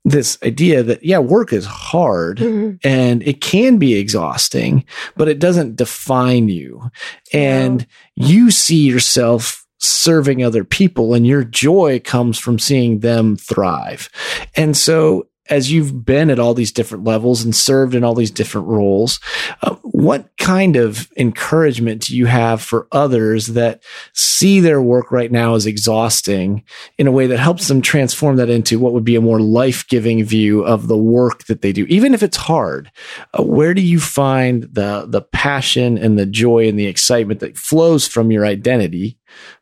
this 0.04 0.38
idea 0.44 0.84
that, 0.84 1.04
yeah, 1.04 1.20
work 1.20 1.54
is 1.54 1.66
hard 1.66 2.40
mm-hmm. 2.40 2.76
and 2.86 3.24
it 3.24 3.40
can 3.40 3.78
be 3.78 3.96
exhausting, 3.96 4.84
but 5.16 5.30
it 5.30 5.40
doesn't 5.40 5.78
define 5.78 6.50
you. 6.50 6.92
And 7.32 7.88
no. 8.18 8.28
you 8.28 8.52
see 8.52 8.86
yourself 8.86 9.65
serving 9.80 10.44
other 10.44 10.64
people 10.64 11.14
and 11.14 11.26
your 11.26 11.44
joy 11.44 12.00
comes 12.00 12.40
from 12.40 12.60
seeing 12.60 13.00
them 13.00 13.36
thrive. 13.36 14.10
And 14.56 14.76
so 14.76 15.28
as 15.50 15.72
you've 15.72 16.06
been 16.06 16.30
at 16.30 16.40
all 16.40 16.54
these 16.54 16.72
different 16.72 17.04
levels 17.04 17.44
and 17.44 17.56
served 17.56 17.94
in 17.94 18.04
all 18.04 18.16
these 18.16 18.32
different 18.32 18.68
roles, 18.68 19.20
uh, 19.62 19.76
what 19.84 20.30
kind 20.38 20.76
of 20.76 21.12
encouragement 21.18 22.04
do 22.04 22.16
you 22.16 22.26
have 22.26 22.62
for 22.62 22.88
others 22.92 23.48
that 23.48 23.84
see 24.14 24.60
their 24.60 24.82
work 24.82 25.12
right 25.12 25.32
now 25.32 25.56
as 25.56 25.66
exhausting 25.66 26.64
in 26.98 27.08
a 27.08 27.12
way 27.12 27.28
that 27.28 27.38
helps 27.40 27.68
them 27.68 27.82
transform 27.82 28.38
that 28.38 28.50
into 28.50 28.80
what 28.80 28.94
would 28.94 29.06
be 29.06 29.16
a 29.16 29.22
more 29.22 29.40
life 29.40 29.88
giving 29.88 30.24
view 30.24 30.64
of 30.64 30.88
the 30.88 30.98
work 30.98 31.46
that 31.46 31.62
they 31.62 31.72
do, 31.72 31.86
even 31.86 32.14
if 32.14 32.24
it's 32.24 32.38
hard? 32.38 32.92
Uh, 33.34 33.44
where 33.44 33.74
do 33.74 33.82
you 33.82 34.00
find 34.00 34.64
the 34.64 35.06
the 35.08 35.22
passion 35.22 35.98
and 35.98 36.18
the 36.18 36.26
joy 36.26 36.68
and 36.68 36.80
the 36.80 36.88
excitement 36.88 37.40
that 37.40 37.58
flows 37.58 38.08
from 38.08 38.32
your 38.32 38.46
identity 38.46 39.18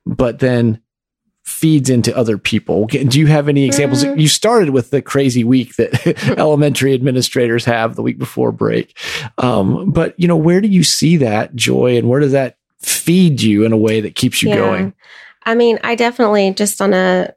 but 0.06 0.40
then 0.40 0.82
feeds 1.44 1.90
into 1.90 2.16
other 2.16 2.38
people. 2.38 2.88
Do 2.88 3.20
you 3.20 3.28
have 3.28 3.50
any 3.50 3.66
examples? 3.66 4.04
Mm-hmm. 4.04 4.20
You 4.20 4.28
started 4.28 4.70
with 4.70 4.92
the 4.92 5.02
crazy 5.02 5.44
week 5.44 5.76
that 5.76 6.08
elementary 6.38 6.94
administrators 6.94 7.66
have 7.66 7.96
the 7.96 8.02
week 8.02 8.18
before 8.18 8.52
break. 8.52 8.98
Um, 9.38 9.92
but 9.92 10.18
you 10.20 10.28
know, 10.28 10.38
where 10.38 10.62
do 10.62 10.70
you 10.70 10.84
see 10.84 11.18
that 11.18 11.54
joy 11.56 11.98
and 11.98 12.08
where 12.08 12.22
does 12.22 12.32
that 12.32 12.58
feed 12.80 13.42
you 13.42 13.66
in 13.66 13.74
a 13.74 13.78
way 13.78 14.02
that 14.02 14.16
keeps 14.16 14.42
you 14.42 14.50
yeah. 14.50 14.56
going? 14.56 14.94
I 15.46 15.56
mean, 15.56 15.80
I 15.84 15.96
definitely 15.96 16.54
just 16.54 16.82
on 16.82 16.94
a 16.94 17.34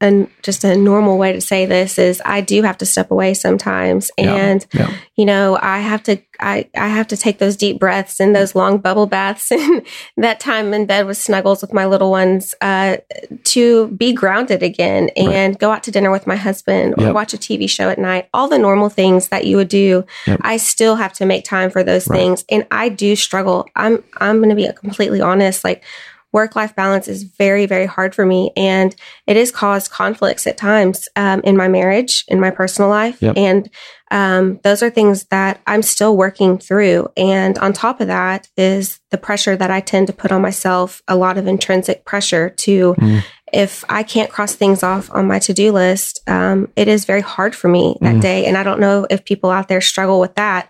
and 0.00 0.28
just 0.42 0.62
a 0.62 0.76
normal 0.76 1.18
way 1.18 1.32
to 1.32 1.40
say 1.40 1.66
this 1.66 1.98
is 1.98 2.22
I 2.24 2.40
do 2.40 2.62
have 2.62 2.78
to 2.78 2.86
step 2.86 3.10
away 3.10 3.34
sometimes 3.34 4.10
and 4.16 4.64
yeah, 4.72 4.88
yeah. 4.88 4.96
you 5.16 5.24
know 5.24 5.58
I 5.60 5.78
have 5.80 6.02
to 6.04 6.20
I, 6.40 6.68
I 6.76 6.86
have 6.86 7.08
to 7.08 7.16
take 7.16 7.38
those 7.38 7.56
deep 7.56 7.80
breaths 7.80 8.20
and 8.20 8.34
those 8.34 8.54
long 8.54 8.78
bubble 8.78 9.06
baths 9.06 9.50
and 9.52 9.84
that 10.16 10.38
time 10.38 10.72
in 10.72 10.86
bed 10.86 11.06
with 11.06 11.16
snuggles 11.16 11.62
with 11.62 11.72
my 11.72 11.86
little 11.86 12.12
ones 12.12 12.54
uh, 12.60 12.98
to 13.44 13.88
be 13.88 14.12
grounded 14.12 14.62
again 14.62 15.10
and 15.16 15.54
right. 15.54 15.58
go 15.58 15.72
out 15.72 15.82
to 15.84 15.90
dinner 15.90 16.12
with 16.12 16.28
my 16.28 16.36
husband 16.36 16.94
or 16.96 17.04
yep. 17.04 17.14
watch 17.14 17.34
a 17.34 17.38
TV 17.38 17.68
show 17.68 17.88
at 17.88 17.98
night 17.98 18.28
all 18.32 18.46
the 18.46 18.58
normal 18.58 18.88
things 18.88 19.28
that 19.28 19.46
you 19.46 19.56
would 19.56 19.68
do 19.68 20.04
yep. 20.26 20.38
I 20.42 20.58
still 20.58 20.94
have 20.94 21.12
to 21.14 21.26
make 21.26 21.44
time 21.44 21.70
for 21.70 21.82
those 21.82 22.06
right. 22.06 22.18
things 22.18 22.44
and 22.48 22.64
I 22.70 22.88
do 22.88 23.16
struggle 23.16 23.68
I'm 23.74 24.04
I'm 24.18 24.38
going 24.38 24.50
to 24.50 24.54
be 24.54 24.70
completely 24.74 25.20
honest 25.20 25.64
like 25.64 25.82
work 26.32 26.54
life 26.54 26.74
balance 26.76 27.08
is 27.08 27.22
very, 27.22 27.66
very 27.66 27.86
hard 27.86 28.14
for 28.14 28.26
me. 28.26 28.50
And 28.56 28.94
it 29.26 29.36
has 29.36 29.50
caused 29.50 29.90
conflicts 29.90 30.46
at 30.46 30.58
times 30.58 31.08
um, 31.16 31.40
in 31.42 31.56
my 31.56 31.68
marriage, 31.68 32.24
in 32.28 32.40
my 32.40 32.50
personal 32.50 32.90
life. 32.90 33.20
Yep. 33.22 33.36
And 33.36 33.70
um, 34.10 34.60
those 34.62 34.82
are 34.82 34.90
things 34.90 35.24
that 35.26 35.60
I'm 35.66 35.82
still 35.82 36.16
working 36.16 36.58
through. 36.58 37.08
And 37.16 37.58
on 37.58 37.72
top 37.72 38.00
of 38.00 38.08
that 38.08 38.48
is 38.56 39.00
the 39.10 39.18
pressure 39.18 39.56
that 39.56 39.70
I 39.70 39.80
tend 39.80 40.06
to 40.08 40.12
put 40.12 40.32
on 40.32 40.42
myself, 40.42 41.02
a 41.08 41.16
lot 41.16 41.38
of 41.38 41.46
intrinsic 41.46 42.04
pressure 42.04 42.50
to. 42.50 42.94
Mm. 42.94 43.24
If 43.50 43.82
I 43.88 44.02
can't 44.02 44.30
cross 44.30 44.54
things 44.54 44.82
off 44.82 45.10
on 45.10 45.26
my 45.26 45.38
to 45.38 45.54
do 45.54 45.72
list, 45.72 46.20
um, 46.26 46.70
it 46.76 46.86
is 46.86 47.06
very 47.06 47.22
hard 47.22 47.54
for 47.54 47.68
me 47.68 47.96
that 48.02 48.16
mm. 48.16 48.20
day. 48.20 48.44
And 48.44 48.58
I 48.58 48.62
don't 48.62 48.78
know 48.78 49.06
if 49.08 49.24
people 49.24 49.48
out 49.48 49.68
there 49.68 49.80
struggle 49.80 50.20
with 50.20 50.34
that 50.34 50.68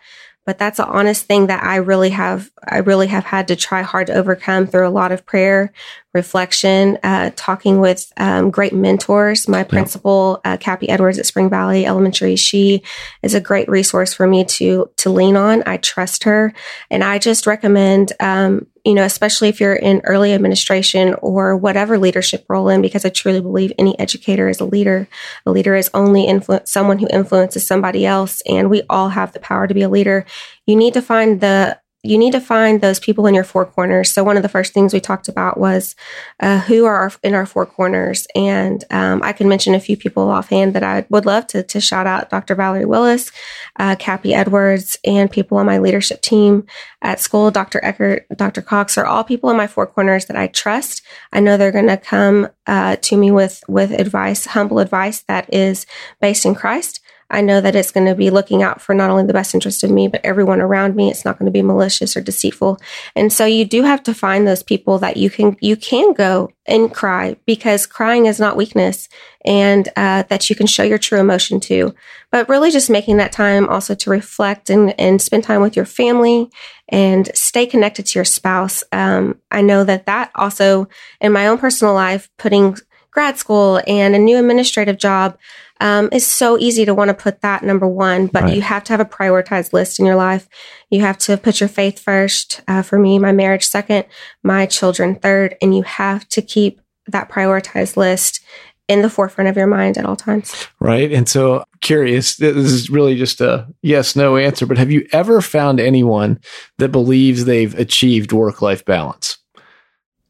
but 0.49 0.57
that's 0.57 0.79
an 0.79 0.87
honest 0.89 1.27
thing 1.27 1.49
that 1.49 1.63
I 1.63 1.77
really 1.77 2.09
have, 2.09 2.51
I 2.67 2.79
really 2.79 3.09
have 3.09 3.25
had 3.25 3.49
to 3.49 3.55
try 3.55 3.83
hard 3.83 4.07
to 4.07 4.15
overcome 4.15 4.67
through 4.67 4.89
a 4.89 4.89
lot 4.89 5.13
of 5.13 5.27
prayer, 5.27 5.75
reflection, 6.15 6.99
uh, 7.03 7.31
talking 7.37 7.81
with 7.81 8.13
um, 8.17 8.51
great 8.51 8.73
mentors. 8.73 9.47
My 9.47 9.63
principal, 9.63 10.41
uh, 10.45 10.57
Cappy 10.57 10.89
Edwards 10.89 11.19
at 11.19 11.27
Spring 11.27 11.51
Valley 11.51 11.85
Elementary, 11.87 12.37
she 12.37 12.83
is 13.23 13.35
a 13.35 13.41
great 13.41 13.69
resource 13.69 14.15
for 14.15 14.27
me 14.27 14.45
to 14.45 14.91
to 14.97 15.11
lean 15.11 15.37
on. 15.37 15.63
I 15.67 15.77
trust 15.77 16.25
her, 16.25 16.53
and 16.91 17.05
I 17.05 17.19
just 17.19 17.47
recommend 17.47 18.13
um, 18.21 18.67
you 18.89 18.95
know, 18.95 19.05
especially 19.05 19.49
if 19.49 19.61
you're 19.61 19.75
in 19.75 20.01
early 20.05 20.33
administration 20.33 21.15
or 21.21 21.55
whatever 21.55 21.99
leadership 21.99 22.47
role 22.49 22.71
in, 22.71 22.81
because 22.81 23.05
I 23.05 23.11
truly 23.11 23.43
believe 23.43 23.71
any 23.79 23.99
educator 24.01 24.49
is 24.49 24.61
a 24.61 24.65
leader. 24.65 25.07
A 25.45 25.51
leader 25.51 25.75
is 25.75 25.91
only 25.93 26.25
influence 26.25 26.73
someone 26.73 26.99
who 26.99 27.07
influences 27.13 27.67
somebody 27.67 28.07
else, 28.07 28.41
and 28.49 28.71
we 28.71 28.83
all 28.89 29.11
have 29.11 29.33
the 29.33 29.41
power 29.41 29.67
to 29.67 29.75
be 29.75 29.83
a 29.83 29.91
leader. 29.91 30.25
You 30.67 30.75
need 30.75 30.95
to 30.95 31.03
find 31.03 31.43
the 31.43 31.79
you 32.09 32.17
need 32.17 32.33
to 32.33 32.41
find 32.41 32.81
those 32.81 32.99
people 32.99 33.27
in 33.27 33.35
your 33.35 33.45
four 33.45 33.67
corners. 33.67 34.11
So 34.11 34.25
one 34.25 34.37
of 34.37 34.43
the 34.43 34.49
first 34.49 34.73
things 34.73 34.95
we 34.95 35.01
talked 35.01 35.29
about 35.29 35.59
was 35.59 35.95
uh, 36.41 36.61
who 36.61 36.87
are 36.87 36.97
our, 36.97 37.13
in 37.23 37.35
our 37.35 37.47
four 37.47 37.67
corners, 37.67 38.27
and 38.35 38.83
um, 38.91 39.23
I 39.23 39.33
can 39.33 39.49
mention 39.49 39.75
a 39.75 39.81
few 39.81 39.97
people 39.97 40.31
offhand 40.31 40.75
that 40.75 40.83
I 40.83 41.05
would 41.11 41.27
love 41.27 41.47
to, 41.49 41.63
to 41.63 41.81
shout 41.81 42.07
out: 42.07 42.31
Dr. 42.31 42.55
Valerie 42.55 42.87
Willis, 42.87 43.31
uh, 43.79 43.97
Cappy 43.97 44.35
Edwards, 44.35 44.97
and 45.05 45.31
people 45.31 45.59
on 45.59 45.67
my 45.67 45.79
leadership 45.79 46.23
team 46.23 46.67
at 47.03 47.21
school. 47.21 47.51
Dr. 47.51 47.81
Eckert, 47.85 48.27
Dr. 48.37 48.63
Cox 48.63 48.97
are 48.97 49.07
all 49.07 49.25
people 49.25 49.51
in 49.51 49.57
my 49.57 49.67
four 49.67 49.87
corners 49.87 50.27
that 50.27 50.37
I 50.37 50.47
trust. 50.47 51.03
I 51.33 51.41
know 51.41 51.57
they're 51.57 51.73
going 51.73 51.89
to 51.89 51.97
come 51.97 52.49
uh, 52.67 52.97
to 52.97 53.17
me 53.17 53.31
with 53.31 53.63
with 53.69 53.91
advice, 53.91 54.47
humble 54.47 54.79
advice 54.79 55.23
that 55.29 55.53
is 55.53 55.87
based 56.21 56.47
in 56.47 56.55
Christ. 56.55 57.01
I 57.31 57.43
know 57.43 57.61
that 57.61 57.77
it's 57.77 57.91
going 57.91 58.07
to 58.07 58.15
be 58.15 58.31
looking 58.31 58.63
out 58.63 58.81
for 58.81 58.95
not 58.95 59.11
only 59.11 59.27
the 59.27 59.33
best 59.33 59.55
interest 59.55 59.85
of 59.85 59.91
me, 59.91 60.09
but 60.09 60.25
everyone 60.25 60.61
around 60.61 60.97
me. 60.97 61.11
It's 61.11 61.25
not 61.25 61.39
going 61.39 61.47
to 61.47 61.53
be 61.53 61.63
malicious 61.63 62.17
or 62.17 62.21
deceitful. 62.21 62.81
And 63.15 63.33
so 63.33 63.45
you 63.45 63.65
do 63.65 63.83
have 63.83 64.03
to 64.05 64.15
find 64.15 64.47
those 64.47 64.63
people 64.63 64.99
that 64.99 65.17
you 65.17 65.29
can, 65.29 65.57
you 65.61 65.77
can 65.77 66.15
go 66.15 66.51
and 66.67 66.93
cry 66.93 67.37
because 67.47 67.87
crying 67.87 68.27
is 68.27 68.41
not 68.41 68.57
weakness 68.57 69.09
and 69.45 69.89
uh, 69.97 70.23
that 70.25 70.49
you 70.49 70.57
can 70.57 70.67
show 70.67 70.83
your 70.83 70.99
true 70.99 71.21
emotion 71.21 71.61
to. 71.61 71.95
But 72.31 72.49
really 72.49 72.71
just 72.71 72.91
making 72.91 73.19
that 73.19 73.33
time 73.33 73.69
also 73.69 73.95
to 73.95 74.11
reflect 74.11 74.71
and, 74.71 74.99
and 74.99 75.21
spend 75.21 75.45
time 75.45 75.61
with 75.61 75.77
your 75.77 75.87
family 75.87 76.51
and 76.89 77.31
stay 77.35 77.67
connected 77.67 78.07
to 78.07 78.19
your 78.19 78.25
spouse. 78.25 78.85
Um, 78.93 79.41
I 79.51 79.61
know 79.61 79.85
that 79.85 80.07
that 80.07 80.31
also 80.35 80.89
in 81.21 81.33
my 81.33 81.47
own 81.47 81.59
personal 81.59 81.95
life, 81.95 82.31
putting 82.39 82.77
grad 83.19 83.37
school 83.37 83.83
and 83.89 84.15
a 84.15 84.19
new 84.19 84.39
administrative 84.39 84.97
job, 84.97 85.37
um, 85.81 86.09
it's 86.13 86.25
so 86.25 86.57
easy 86.57 86.85
to 86.85 86.95
want 86.95 87.09
to 87.09 87.15
put 87.15 87.41
that 87.41 87.65
number 87.65 87.89
one, 87.89 88.29
but 88.29 88.45
right. 88.45 88.55
you 88.55 88.63
have 88.63 88.85
to 88.85 88.93
have 88.93 89.01
a 89.01 89.05
prioritized 89.05 89.73
list 89.73 89.99
in 89.99 90.07
your 90.07 90.15
life. 90.15 90.49
You 90.89 91.01
have 91.01 91.19
to 91.19 91.37
put 91.37 91.59
your 91.59 91.69
faith 91.69 91.99
first. 91.99 92.61
Uh, 92.69 92.83
for 92.83 92.97
me, 92.97 93.19
my 93.19 93.33
marriage 93.33 93.67
second, 93.67 94.05
my 94.45 94.67
children 94.67 95.17
third, 95.17 95.57
and 95.61 95.75
you 95.75 95.83
have 95.83 96.29
to 96.29 96.41
keep 96.41 96.81
that 97.09 97.29
prioritized 97.29 97.97
list 97.97 98.41
in 98.87 99.03
the 99.03 99.11
forefront 99.11 99.51
of 99.51 99.57
your 99.57 99.67
mind 99.67 99.99
at 99.99 100.07
all 100.07 100.15
times. 100.15 100.69
Right. 100.79 101.11
And 101.11 101.29
so 101.29 101.65
curious, 101.81 102.37
this 102.37 102.55
is 102.55 102.89
really 102.89 103.17
just 103.17 103.41
a 103.41 103.67
yes, 103.83 104.15
no 104.15 104.37
answer, 104.37 104.65
but 104.65 104.79
have 104.79 104.93
you 104.93 105.09
ever 105.13 105.41
found 105.41 105.81
anyone 105.81 106.39
that 106.77 106.93
believes 106.93 107.47
they've 107.47 107.77
achieved 107.77 108.31
work 108.31 108.63
life 108.63 108.85
balance? 108.85 109.39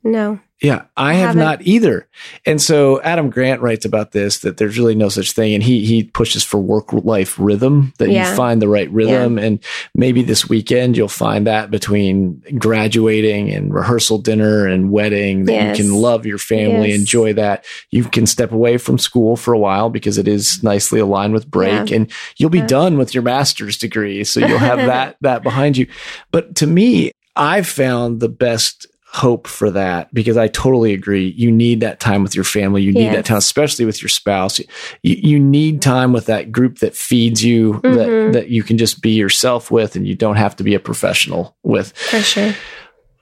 No. 0.02 0.40
Yeah, 0.60 0.86
I, 0.96 1.10
I 1.10 1.14
have 1.14 1.28
haven't. 1.28 1.42
not 1.42 1.62
either. 1.62 2.08
And 2.44 2.60
so 2.60 3.00
Adam 3.02 3.30
Grant 3.30 3.62
writes 3.62 3.84
about 3.84 4.10
this 4.10 4.40
that 4.40 4.56
there's 4.56 4.76
really 4.76 4.96
no 4.96 5.08
such 5.08 5.30
thing 5.30 5.54
and 5.54 5.62
he 5.62 5.86
he 5.86 6.02
pushes 6.02 6.42
for 6.42 6.58
work 6.58 6.92
life 6.92 7.38
rhythm 7.38 7.92
that 7.98 8.10
yeah. 8.10 8.28
you 8.28 8.36
find 8.36 8.60
the 8.60 8.68
right 8.68 8.90
rhythm 8.90 9.38
yeah. 9.38 9.44
and 9.44 9.64
maybe 9.94 10.22
this 10.22 10.48
weekend 10.48 10.96
you'll 10.96 11.06
find 11.06 11.46
that 11.46 11.70
between 11.70 12.42
graduating 12.58 13.50
and 13.50 13.72
rehearsal 13.72 14.18
dinner 14.18 14.66
and 14.66 14.90
wedding 14.90 15.44
that 15.44 15.52
yes. 15.52 15.78
you 15.78 15.84
can 15.84 15.94
love 15.94 16.26
your 16.26 16.38
family, 16.38 16.88
yes. 16.88 16.98
enjoy 16.98 17.32
that. 17.34 17.64
You 17.90 18.04
can 18.04 18.26
step 18.26 18.50
away 18.50 18.78
from 18.78 18.98
school 18.98 19.36
for 19.36 19.54
a 19.54 19.58
while 19.58 19.90
because 19.90 20.18
it 20.18 20.26
is 20.26 20.60
nicely 20.64 20.98
aligned 20.98 21.34
with 21.34 21.48
break 21.48 21.90
yeah. 21.90 21.96
and 21.96 22.12
you'll 22.36 22.50
be 22.50 22.62
done 22.62 22.98
with 22.98 23.14
your 23.14 23.22
master's 23.22 23.78
degree 23.78 24.24
so 24.24 24.40
you'll 24.40 24.58
have 24.58 24.78
that 24.86 25.16
that 25.20 25.44
behind 25.44 25.76
you. 25.76 25.86
But 26.32 26.56
to 26.56 26.66
me, 26.66 27.12
I've 27.36 27.68
found 27.68 28.18
the 28.18 28.28
best 28.28 28.88
hope 29.18 29.48
for 29.48 29.70
that 29.72 30.12
because 30.14 30.36
I 30.36 30.46
totally 30.46 30.92
agree. 30.92 31.34
You 31.36 31.50
need 31.50 31.80
that 31.80 31.98
time 31.98 32.22
with 32.22 32.34
your 32.34 32.44
family. 32.44 32.82
You 32.82 32.92
need 32.92 33.04
yes. 33.04 33.16
that 33.16 33.24
time, 33.24 33.38
especially 33.38 33.84
with 33.84 34.00
your 34.00 34.08
spouse. 34.08 34.60
You, 34.60 34.66
you 35.02 35.38
need 35.40 35.82
time 35.82 36.12
with 36.12 36.26
that 36.26 36.52
group 36.52 36.78
that 36.78 36.94
feeds 36.94 37.44
you, 37.44 37.74
mm-hmm. 37.74 37.94
that, 37.94 38.32
that 38.32 38.48
you 38.48 38.62
can 38.62 38.78
just 38.78 39.02
be 39.02 39.10
yourself 39.10 39.70
with 39.70 39.96
and 39.96 40.06
you 40.06 40.14
don't 40.14 40.36
have 40.36 40.54
to 40.56 40.62
be 40.62 40.74
a 40.74 40.80
professional 40.80 41.56
with. 41.64 41.96
For 41.96 42.20
sure. 42.20 42.54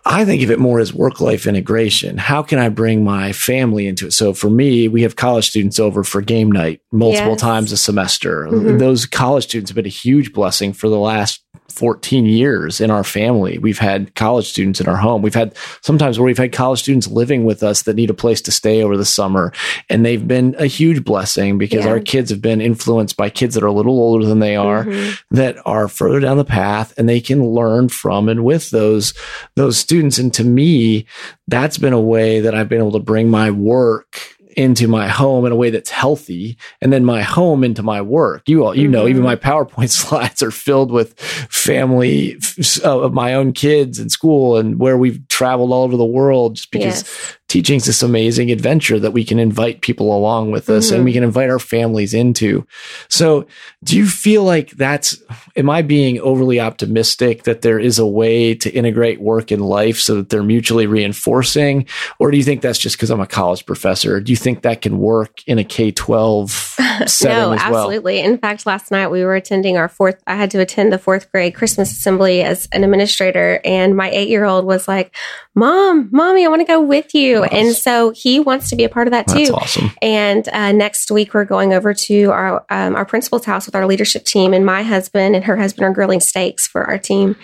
I 0.08 0.24
think 0.24 0.42
of 0.44 0.52
it 0.52 0.60
more 0.60 0.78
as 0.78 0.94
work 0.94 1.20
life 1.20 1.48
integration. 1.48 2.16
How 2.16 2.40
can 2.40 2.60
I 2.60 2.68
bring 2.68 3.02
my 3.02 3.32
family 3.32 3.88
into 3.88 4.06
it? 4.06 4.12
So 4.12 4.32
for 4.32 4.48
me, 4.48 4.86
we 4.86 5.02
have 5.02 5.16
college 5.16 5.48
students 5.48 5.80
over 5.80 6.04
for 6.04 6.20
game 6.20 6.52
night 6.52 6.80
multiple 6.92 7.32
yes. 7.32 7.40
times 7.40 7.72
a 7.72 7.76
semester. 7.76 8.46
Mm-hmm. 8.46 8.78
Those 8.78 9.04
college 9.04 9.44
students 9.44 9.70
have 9.70 9.74
been 9.74 9.84
a 9.86 9.88
huge 9.88 10.32
blessing 10.32 10.72
for 10.72 10.88
the 10.88 10.98
last 10.98 11.42
14 11.68 12.26
years 12.26 12.80
in 12.80 12.90
our 12.90 13.04
family. 13.04 13.58
We've 13.58 13.78
had 13.78 14.14
college 14.14 14.49
students 14.49 14.80
in 14.80 14.88
our 14.88 14.96
home. 14.96 15.23
We've 15.23 15.35
had 15.35 15.56
sometimes 15.82 16.18
where 16.18 16.26
we've 16.26 16.38
had 16.38 16.52
college 16.52 16.80
students 16.80 17.08
living 17.08 17.44
with 17.44 17.62
us 17.62 17.82
that 17.82 17.96
need 17.96 18.11
a 18.11 18.14
place 18.14 18.40
to 18.42 18.52
stay 18.52 18.82
over 18.82 18.96
the 18.96 19.04
summer. 19.04 19.52
And 19.90 20.04
they've 20.04 20.26
been 20.26 20.54
a 20.58 20.66
huge 20.66 21.04
blessing 21.04 21.58
because 21.58 21.85
yeah. 21.85 21.90
our 21.90 22.00
kids 22.00 22.30
have 22.30 22.42
been 22.42 22.61
influenced 22.61 23.16
by 23.16 23.30
kids 23.30 23.54
that 23.54 23.62
are 23.62 23.68
a 23.68 23.73
little 23.73 23.99
older 23.99 24.26
than 24.26 24.38
they 24.38 24.56
are, 24.56 24.85
mm-hmm. 24.85 25.35
that 25.35 25.56
are 25.66 25.88
further 25.88 26.20
down 26.20 26.37
the 26.37 26.44
path 26.44 26.94
and 26.96 27.08
they 27.08 27.20
can 27.20 27.44
learn 27.44 27.88
from 27.88 28.28
and 28.28 28.44
with 28.44 28.70
those, 28.70 29.14
those 29.54 29.78
students. 29.78 30.18
And 30.18 30.32
to 30.35 30.44
me, 30.44 31.06
that's 31.49 31.78
been 31.78 31.92
a 31.92 32.00
way 32.00 32.40
that 32.40 32.54
I've 32.54 32.68
been 32.68 32.80
able 32.80 32.92
to 32.92 32.99
bring 32.99 33.30
my 33.30 33.50
work 33.50 34.35
into 34.56 34.88
my 34.88 35.06
home 35.06 35.44
in 35.44 35.52
a 35.52 35.56
way 35.56 35.68
that's 35.68 35.90
healthy 35.90 36.56
and 36.80 36.90
then 36.92 37.04
my 37.04 37.22
home 37.22 37.62
into 37.62 37.82
my 37.82 38.00
work. 38.00 38.48
You 38.48 38.64
all, 38.64 38.75
you 38.75 38.84
mm-hmm. 38.84 38.92
know, 38.92 39.06
even 39.06 39.22
mm-hmm. 39.22 39.25
my 39.25 39.36
PowerPoint 39.36 39.90
slides 39.90 40.42
are 40.42 40.50
filled 40.50 40.90
with 40.90 41.18
family 41.20 42.38
uh, 42.82 43.00
of 43.00 43.12
my 43.12 43.34
own 43.34 43.52
kids 43.52 43.98
in 43.98 44.08
school 44.08 44.56
and 44.56 44.80
where 44.80 44.96
we've 44.96 45.25
traveled 45.36 45.70
all 45.70 45.82
over 45.82 45.96
the 45.96 46.04
world 46.04 46.56
just 46.56 46.70
because 46.70 47.02
yes 47.02 47.36
teaching 47.48 47.76
is 47.76 47.84
this 47.84 48.02
amazing 48.02 48.50
adventure 48.50 48.98
that 48.98 49.12
we 49.12 49.24
can 49.24 49.38
invite 49.38 49.80
people 49.80 50.16
along 50.16 50.50
with 50.50 50.68
us 50.68 50.86
mm-hmm. 50.86 50.96
and 50.96 51.04
we 51.04 51.10
mm-hmm. 51.10 51.16
can 51.18 51.24
invite 51.24 51.48
our 51.48 51.60
families 51.60 52.12
into. 52.12 52.66
So 53.08 53.46
do 53.84 53.96
you 53.96 54.06
feel 54.06 54.42
like 54.42 54.70
that's, 54.70 55.22
am 55.54 55.70
I 55.70 55.82
being 55.82 56.20
overly 56.20 56.58
optimistic 56.58 57.44
that 57.44 57.62
there 57.62 57.78
is 57.78 58.00
a 58.00 58.06
way 58.06 58.54
to 58.56 58.70
integrate 58.70 59.20
work 59.20 59.52
and 59.52 59.64
life 59.64 59.98
so 59.98 60.16
that 60.16 60.28
they're 60.28 60.42
mutually 60.42 60.86
reinforcing? 60.86 61.86
Or 62.18 62.32
do 62.32 62.36
you 62.36 62.42
think 62.42 62.62
that's 62.62 62.80
just 62.80 62.96
because 62.96 63.10
I'm 63.10 63.20
a 63.20 63.26
college 63.26 63.64
professor? 63.64 64.20
Do 64.20 64.32
you 64.32 64.36
think 64.36 64.62
that 64.62 64.82
can 64.82 64.98
work 64.98 65.46
in 65.46 65.58
a 65.58 65.64
K 65.64 65.92
12 65.92 66.50
setting 67.06 67.36
no, 67.36 67.52
as 67.52 67.60
well? 67.70 67.84
absolutely. 67.84 68.18
In 68.18 68.38
fact, 68.38 68.66
last 68.66 68.90
night 68.90 69.08
we 69.08 69.22
were 69.22 69.36
attending 69.36 69.76
our 69.76 69.88
fourth, 69.88 70.20
I 70.26 70.34
had 70.34 70.50
to 70.50 70.60
attend 70.60 70.92
the 70.92 70.98
fourth 70.98 71.30
grade 71.30 71.54
Christmas 71.54 71.92
assembly 71.92 72.42
as 72.42 72.68
an 72.72 72.82
administrator 72.82 73.60
and 73.64 73.96
my 73.96 74.10
eight 74.10 74.28
year 74.28 74.44
old 74.44 74.64
was 74.64 74.88
like, 74.88 75.14
mom, 75.54 76.09
mommy, 76.12 76.45
I 76.45 76.49
want 76.49 76.61
to 76.61 76.66
go 76.66 76.80
with 76.80 77.14
you. 77.14 77.40
Nice. 77.40 77.50
And 77.52 77.75
so 77.75 78.11
he 78.11 78.38
wants 78.38 78.71
to 78.71 78.76
be 78.76 78.85
a 78.85 78.88
part 78.88 79.09
of 79.09 79.12
that 79.12 79.26
too. 79.26 79.47
That's 79.47 79.50
awesome. 79.50 79.90
And 80.02 80.47
uh, 80.49 80.73
next 80.73 81.11
week 81.11 81.35
we're 81.35 81.47
going 81.47 81.73
over 81.73 81.95
to 81.95 82.30
our 82.30 82.64
um, 82.71 82.95
our 82.95 83.06
principal's 83.06 83.45
house 83.45 83.66
with 83.66 83.75
our 83.75 83.87
leadership 83.87 84.25
team, 84.25 84.52
and 84.52 84.64
my 84.64 84.83
husband 84.83 85.35
and 85.35 85.45
her 85.45 85.56
husband 85.56 85.85
are 85.85 85.92
grilling 85.92 86.21
steaks 86.21 86.66
for 86.66 86.85
our 86.85 86.99
team, 86.99 87.37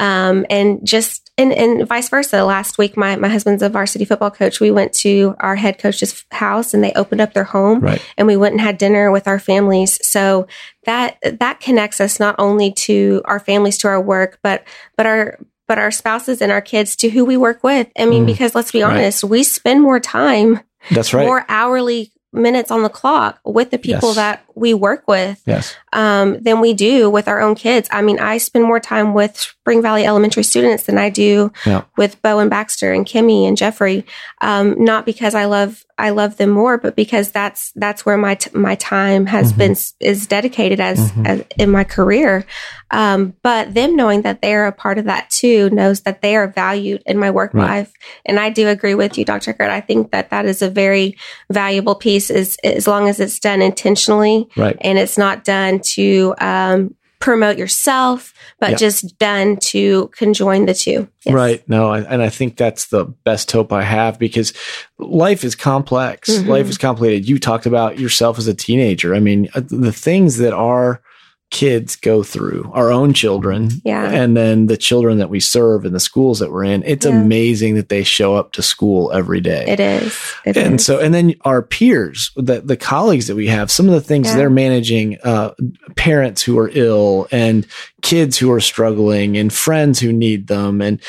um, 0.00 0.46
and 0.48 0.84
just 0.86 1.30
and, 1.36 1.52
and 1.52 1.86
vice 1.86 2.08
versa. 2.08 2.44
Last 2.44 2.78
week, 2.78 2.96
my 2.96 3.16
my 3.16 3.28
husband's 3.28 3.62
a 3.62 3.68
varsity 3.68 4.04
football 4.04 4.30
coach. 4.30 4.60
We 4.60 4.70
went 4.70 4.92
to 4.94 5.36
our 5.38 5.54
head 5.54 5.78
coach's 5.78 6.24
house, 6.32 6.72
and 6.74 6.82
they 6.82 6.92
opened 6.94 7.20
up 7.20 7.34
their 7.34 7.44
home, 7.44 7.80
right. 7.80 8.04
and 8.16 8.26
we 8.26 8.36
went 8.36 8.52
and 8.52 8.60
had 8.60 8.78
dinner 8.78 9.10
with 9.10 9.28
our 9.28 9.38
families. 9.38 9.98
So 10.06 10.46
that 10.84 11.18
that 11.22 11.60
connects 11.60 12.00
us 12.00 12.18
not 12.18 12.34
only 12.38 12.72
to 12.72 13.22
our 13.26 13.38
families 13.38 13.78
to 13.78 13.88
our 13.88 14.00
work, 14.00 14.38
but 14.42 14.64
but 14.96 15.06
our 15.06 15.38
but 15.68 15.78
our 15.78 15.90
spouses 15.90 16.42
and 16.42 16.50
our 16.50 16.60
kids 16.60 16.96
to 16.96 17.10
who 17.10 17.24
we 17.24 17.36
work 17.36 17.62
with. 17.62 17.88
I 17.96 18.06
mean, 18.06 18.24
mm, 18.24 18.26
because 18.26 18.54
let's 18.54 18.72
be 18.72 18.82
honest, 18.82 19.22
right. 19.22 19.30
we 19.30 19.42
spend 19.44 19.82
more 19.82 20.00
time. 20.00 20.60
That's 20.90 21.14
right. 21.14 21.26
More 21.26 21.44
hourly 21.48 22.10
minutes 22.32 22.70
on 22.70 22.82
the 22.82 22.88
clock 22.88 23.38
with 23.44 23.70
the 23.70 23.78
people 23.78 24.08
yes. 24.08 24.16
that 24.16 24.44
we 24.58 24.74
work 24.74 25.06
with 25.06 25.42
yes. 25.46 25.74
um, 25.92 26.40
than 26.42 26.60
we 26.60 26.74
do 26.74 27.10
with 27.10 27.28
our 27.28 27.40
own 27.40 27.54
kids. 27.54 27.88
I 27.92 28.02
mean, 28.02 28.18
I 28.18 28.38
spend 28.38 28.64
more 28.64 28.80
time 28.80 29.14
with 29.14 29.36
Spring 29.36 29.82
Valley 29.82 30.04
Elementary 30.04 30.42
students 30.42 30.84
than 30.84 30.98
I 30.98 31.10
do 31.10 31.52
yeah. 31.66 31.84
with 31.96 32.20
Bo 32.22 32.38
and 32.38 32.50
Baxter 32.50 32.92
and 32.92 33.06
Kimmy 33.06 33.46
and 33.46 33.56
Jeffrey. 33.56 34.04
Um, 34.40 34.82
not 34.82 35.06
because 35.06 35.34
I 35.34 35.44
love 35.44 35.84
I 36.00 36.10
love 36.10 36.36
them 36.36 36.50
more, 36.50 36.78
but 36.78 36.94
because 36.94 37.32
that's 37.32 37.72
that's 37.72 38.06
where 38.06 38.16
my 38.16 38.36
t- 38.36 38.50
my 38.54 38.76
time 38.76 39.26
has 39.26 39.48
mm-hmm. 39.50 39.58
been 39.58 39.76
is 39.98 40.28
dedicated 40.28 40.78
as, 40.78 41.10
mm-hmm. 41.10 41.26
as 41.26 41.44
in 41.58 41.70
my 41.70 41.82
career. 41.82 42.46
Um, 42.92 43.34
but 43.42 43.74
them 43.74 43.96
knowing 43.96 44.22
that 44.22 44.40
they're 44.40 44.68
a 44.68 44.72
part 44.72 44.98
of 44.98 45.06
that 45.06 45.28
too 45.28 45.68
knows 45.70 46.02
that 46.02 46.22
they 46.22 46.36
are 46.36 46.46
valued 46.46 47.02
in 47.04 47.18
my 47.18 47.32
work 47.32 47.52
right. 47.52 47.80
life, 47.80 47.92
and 48.24 48.38
I 48.38 48.48
do 48.50 48.68
agree 48.68 48.94
with 48.94 49.18
you, 49.18 49.24
Dr. 49.24 49.50
Eckert. 49.50 49.70
I 49.70 49.80
think 49.80 50.12
that 50.12 50.30
that 50.30 50.46
is 50.46 50.62
a 50.62 50.70
very 50.70 51.18
valuable 51.50 51.96
piece. 51.96 52.30
Is 52.30 52.56
as 52.62 52.86
long 52.86 53.08
as 53.08 53.18
it's 53.18 53.40
done 53.40 53.60
intentionally, 53.60 54.47
right. 54.56 54.76
and 54.80 54.98
it's 54.98 55.18
not 55.18 55.44
done 55.44 55.80
to 55.94 56.34
um, 56.40 56.94
promote 57.20 57.58
yourself, 57.58 58.32
but 58.60 58.70
yep. 58.70 58.78
just 58.78 59.18
done 59.18 59.56
to 59.56 60.08
conjoin 60.16 60.66
the 60.66 60.74
two. 60.74 61.08
Yes. 61.24 61.34
Right. 61.34 61.68
No, 61.68 61.92
and 61.92 62.22
I 62.22 62.28
think 62.28 62.56
that's 62.56 62.86
the 62.86 63.04
best 63.04 63.50
hope 63.50 63.72
I 63.72 63.82
have 63.82 64.18
because 64.18 64.52
life 64.98 65.44
is 65.44 65.54
complex. 65.54 66.30
Mm-hmm. 66.30 66.48
Life 66.48 66.68
is 66.68 66.78
complicated. 66.78 67.28
You 67.28 67.38
talked 67.38 67.66
about 67.66 67.98
yourself 67.98 68.38
as 68.38 68.46
a 68.46 68.54
teenager. 68.54 69.14
I 69.14 69.20
mean, 69.20 69.48
uh, 69.54 69.62
the 69.66 69.92
things 69.92 70.38
that 70.38 70.52
are 70.52 71.02
kids 71.50 71.96
go 71.96 72.22
through, 72.22 72.70
our 72.74 72.92
own 72.92 73.14
children, 73.14 73.70
yeah. 73.82 74.10
and 74.10 74.36
then 74.36 74.66
the 74.66 74.76
children 74.76 75.18
that 75.18 75.30
we 75.30 75.40
serve 75.40 75.84
in 75.86 75.92
the 75.92 76.00
schools 76.00 76.38
that 76.40 76.52
we're 76.52 76.64
in. 76.64 76.82
It's 76.84 77.06
yeah. 77.06 77.12
amazing 77.12 77.74
that 77.76 77.88
they 77.88 78.02
show 78.02 78.34
up 78.34 78.52
to 78.52 78.62
school 78.62 79.10
every 79.12 79.40
day. 79.40 79.64
It 79.66 79.80
is. 79.80 80.34
It 80.44 80.56
and 80.56 80.74
is. 80.74 80.84
so, 80.84 80.98
and 80.98 81.14
then 81.14 81.34
our 81.44 81.62
peers, 81.62 82.30
the, 82.36 82.60
the 82.60 82.76
colleagues 82.76 83.28
that 83.28 83.36
we 83.36 83.46
have, 83.46 83.70
some 83.70 83.86
of 83.86 83.94
the 83.94 84.00
things 84.00 84.28
yeah. 84.28 84.36
they're 84.36 84.50
managing, 84.50 85.18
uh, 85.24 85.54
parents 85.96 86.42
who 86.42 86.58
are 86.58 86.70
ill 86.74 87.28
and 87.30 87.66
kids 88.02 88.36
who 88.36 88.52
are 88.52 88.60
struggling 88.60 89.36
and 89.36 89.52
friends 89.52 89.98
who 89.98 90.12
need 90.12 90.48
them. 90.48 90.82
And 90.82 91.00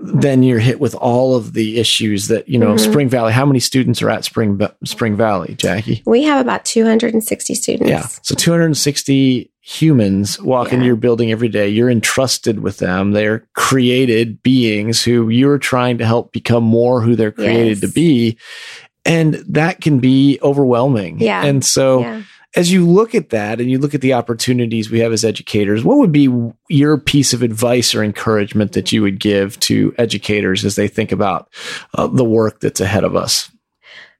then 0.00 0.42
you're 0.42 0.60
hit 0.60 0.78
with 0.78 0.94
all 0.94 1.34
of 1.34 1.54
the 1.54 1.78
issues 1.78 2.28
that 2.28 2.48
you 2.48 2.58
know 2.58 2.74
mm-hmm. 2.74 2.90
Spring 2.90 3.08
Valley. 3.08 3.32
How 3.32 3.44
many 3.44 3.58
students 3.58 4.00
are 4.00 4.10
at 4.10 4.24
Spring 4.24 4.60
Spring 4.84 5.16
Valley, 5.16 5.54
Jackie? 5.56 6.02
We 6.06 6.22
have 6.24 6.40
about 6.40 6.64
260 6.64 7.54
students. 7.54 7.90
Yeah, 7.90 8.06
so 8.22 8.34
260 8.34 9.50
humans 9.60 10.40
walk 10.40 10.68
yeah. 10.68 10.74
into 10.74 10.86
your 10.86 10.96
building 10.96 11.30
every 11.32 11.48
day. 11.48 11.68
You're 11.68 11.90
entrusted 11.90 12.60
with 12.60 12.78
them. 12.78 13.12
They're 13.12 13.46
created 13.54 14.42
beings 14.42 15.02
who 15.02 15.28
you're 15.28 15.58
trying 15.58 15.98
to 15.98 16.06
help 16.06 16.32
become 16.32 16.64
more 16.64 17.00
who 17.00 17.16
they're 17.16 17.32
created 17.32 17.78
yes. 17.78 17.80
to 17.80 17.88
be, 17.88 18.38
and 19.04 19.34
that 19.48 19.80
can 19.80 19.98
be 19.98 20.38
overwhelming. 20.42 21.20
Yeah, 21.20 21.44
and 21.44 21.64
so. 21.64 22.00
Yeah 22.00 22.22
as 22.56 22.72
you 22.72 22.86
look 22.86 23.14
at 23.14 23.30
that 23.30 23.60
and 23.60 23.70
you 23.70 23.78
look 23.78 23.94
at 23.94 24.00
the 24.00 24.14
opportunities 24.14 24.90
we 24.90 25.00
have 25.00 25.12
as 25.12 25.24
educators, 25.24 25.84
what 25.84 25.98
would 25.98 26.12
be 26.12 26.28
your 26.68 26.98
piece 26.98 27.32
of 27.32 27.42
advice 27.42 27.94
or 27.94 28.02
encouragement 28.02 28.72
that 28.72 28.90
you 28.90 29.02
would 29.02 29.20
give 29.20 29.58
to 29.60 29.94
educators 29.98 30.64
as 30.64 30.76
they 30.76 30.88
think 30.88 31.12
about 31.12 31.48
uh, 31.94 32.06
the 32.06 32.24
work 32.24 32.60
that's 32.60 32.80
ahead 32.80 33.04
of 33.04 33.14
us? 33.14 33.50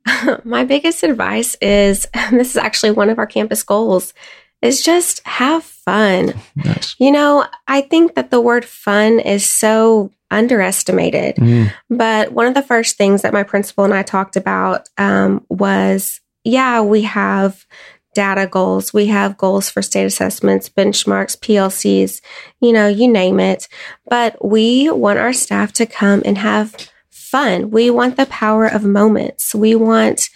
My 0.44 0.64
biggest 0.64 1.02
advice 1.02 1.56
is 1.60 2.06
this 2.30 2.50
is 2.50 2.56
actually 2.56 2.90
one 2.92 3.10
of 3.10 3.18
our 3.18 3.26
campus 3.26 3.62
goals 3.62 4.12
is 4.60 4.82
just 4.84 5.26
have 5.26 5.64
fun. 5.64 6.34
Nice. 6.56 6.96
You 6.98 7.12
know, 7.12 7.46
I 7.68 7.82
think 7.82 8.16
that 8.16 8.30
the 8.30 8.40
word 8.40 8.64
fun 8.64 9.20
is 9.20 9.48
so 9.48 10.10
underestimated. 10.30 11.36
Mm. 11.36 11.72
But 11.88 12.32
one 12.32 12.46
of 12.46 12.54
the 12.54 12.62
first 12.62 12.96
things 12.96 13.22
that 13.22 13.32
my 13.32 13.44
principal 13.44 13.84
and 13.84 13.94
I 13.94 14.02
talked 14.02 14.36
about 14.36 14.88
um, 14.98 15.46
was 15.48 16.20
yeah, 16.44 16.80
we 16.80 17.02
have 17.02 17.66
data 18.14 18.46
goals. 18.46 18.92
We 18.92 19.06
have 19.06 19.38
goals 19.38 19.70
for 19.70 19.82
state 19.82 20.04
assessments, 20.04 20.68
benchmarks, 20.68 21.38
PLCs, 21.38 22.20
you 22.60 22.72
know, 22.72 22.88
you 22.88 23.08
name 23.08 23.40
it. 23.40 23.68
But 24.08 24.44
we 24.44 24.90
want 24.90 25.18
our 25.18 25.32
staff 25.32 25.72
to 25.74 25.86
come 25.86 26.22
and 26.24 26.38
have 26.38 26.74
fun. 27.10 27.70
We 27.70 27.90
want 27.90 28.16
the 28.16 28.26
power 28.26 28.66
of 28.66 28.84
moments. 28.84 29.54
We 29.54 29.74
want 29.74 30.30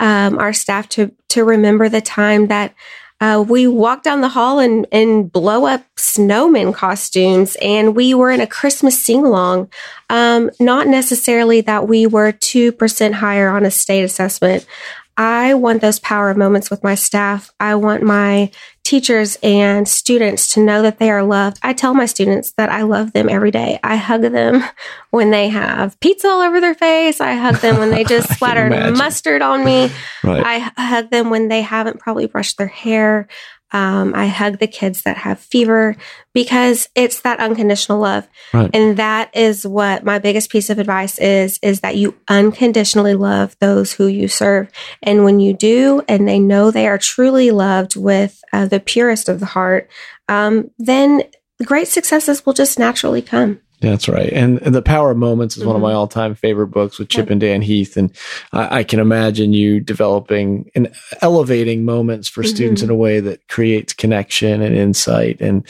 um, 0.00 0.38
our 0.38 0.52
staff 0.52 0.88
to 0.90 1.12
to 1.28 1.44
remember 1.44 1.88
the 1.88 2.00
time 2.00 2.46
that 2.46 2.74
uh, 3.20 3.44
we 3.46 3.66
walk 3.66 4.04
down 4.04 4.20
the 4.20 4.28
hall 4.28 4.60
and, 4.60 4.86
and 4.92 5.30
blow 5.30 5.66
up 5.66 5.84
snowman 5.96 6.72
costumes, 6.72 7.56
and 7.60 7.96
we 7.96 8.14
were 8.14 8.30
in 8.30 8.40
a 8.40 8.46
Christmas 8.46 9.04
sing 9.04 9.24
along. 9.26 9.70
Um, 10.08 10.50
not 10.60 10.86
necessarily 10.86 11.60
that 11.62 11.88
we 11.88 12.06
were 12.06 12.32
2% 12.32 13.12
higher 13.12 13.48
on 13.48 13.64
a 13.64 13.72
state 13.72 14.04
assessment, 14.04 14.66
I 15.18 15.54
want 15.54 15.82
those 15.82 15.98
power 15.98 16.32
moments 16.32 16.70
with 16.70 16.84
my 16.84 16.94
staff. 16.94 17.52
I 17.58 17.74
want 17.74 18.04
my 18.04 18.52
teachers 18.84 19.36
and 19.42 19.86
students 19.86 20.54
to 20.54 20.60
know 20.60 20.80
that 20.80 21.00
they 21.00 21.10
are 21.10 21.24
loved. 21.24 21.58
I 21.60 21.72
tell 21.72 21.92
my 21.92 22.06
students 22.06 22.52
that 22.52 22.70
I 22.70 22.82
love 22.82 23.12
them 23.12 23.28
every 23.28 23.50
day. 23.50 23.80
I 23.82 23.96
hug 23.96 24.22
them 24.22 24.62
when 25.10 25.30
they 25.32 25.48
have 25.48 25.98
pizza 25.98 26.28
all 26.28 26.40
over 26.40 26.60
their 26.60 26.74
face. 26.74 27.20
I 27.20 27.34
hug 27.34 27.56
them 27.56 27.78
when 27.78 27.90
they 27.90 28.04
just 28.08 28.32
splattered 28.32 28.96
mustard 28.96 29.42
on 29.42 29.64
me. 29.64 29.90
Right. 30.22 30.72
I 30.76 30.82
hug 30.82 31.10
them 31.10 31.30
when 31.30 31.48
they 31.48 31.62
haven't 31.62 31.98
probably 31.98 32.26
brushed 32.26 32.56
their 32.56 32.68
hair. 32.68 33.26
Um, 33.72 34.14
I 34.14 34.26
hug 34.28 34.58
the 34.58 34.66
kids 34.66 35.02
that 35.02 35.18
have 35.18 35.38
fever 35.38 35.96
because 36.32 36.88
it's 36.94 37.20
that 37.20 37.40
unconditional 37.40 37.98
love. 37.98 38.26
Right. 38.54 38.70
And 38.72 38.96
that 38.96 39.34
is 39.36 39.66
what 39.66 40.04
my 40.04 40.18
biggest 40.18 40.50
piece 40.50 40.70
of 40.70 40.78
advice 40.78 41.18
is, 41.18 41.58
is 41.62 41.80
that 41.80 41.96
you 41.96 42.16
unconditionally 42.28 43.14
love 43.14 43.56
those 43.60 43.92
who 43.92 44.06
you 44.06 44.28
serve. 44.28 44.70
And 45.02 45.24
when 45.24 45.40
you 45.40 45.52
do, 45.52 46.02
and 46.08 46.26
they 46.26 46.38
know 46.38 46.70
they 46.70 46.88
are 46.88 46.98
truly 46.98 47.50
loved 47.50 47.96
with 47.96 48.42
uh, 48.52 48.66
the 48.66 48.80
purest 48.80 49.28
of 49.28 49.40
the 49.40 49.46
heart, 49.46 49.90
um, 50.28 50.70
then 50.78 51.22
great 51.64 51.88
successes 51.88 52.46
will 52.46 52.54
just 52.54 52.78
naturally 52.78 53.22
come. 53.22 53.60
That's 53.80 54.08
right. 54.08 54.32
And, 54.32 54.60
and 54.62 54.74
The 54.74 54.82
Power 54.82 55.12
of 55.12 55.18
Moments 55.18 55.56
is 55.56 55.62
mm-hmm. 55.62 55.68
one 55.68 55.76
of 55.76 55.82
my 55.82 55.90
mm-hmm. 55.90 55.98
all 55.98 56.08
time 56.08 56.34
favorite 56.34 56.68
books 56.68 56.98
with 56.98 57.08
Chip 57.08 57.30
and 57.30 57.40
Dan 57.40 57.62
Heath. 57.62 57.96
And 57.96 58.12
I, 58.52 58.78
I, 58.78 58.84
can 58.84 58.98
imagine 58.98 59.52
you 59.52 59.78
developing 59.78 60.68
and 60.74 60.92
elevating 61.22 61.84
moments 61.84 62.28
for 62.28 62.42
mm-hmm. 62.42 62.54
students 62.54 62.82
in 62.82 62.90
a 62.90 62.96
way 62.96 63.20
that 63.20 63.46
creates 63.46 63.92
connection 63.92 64.62
and 64.62 64.74
insight 64.74 65.40
and 65.40 65.64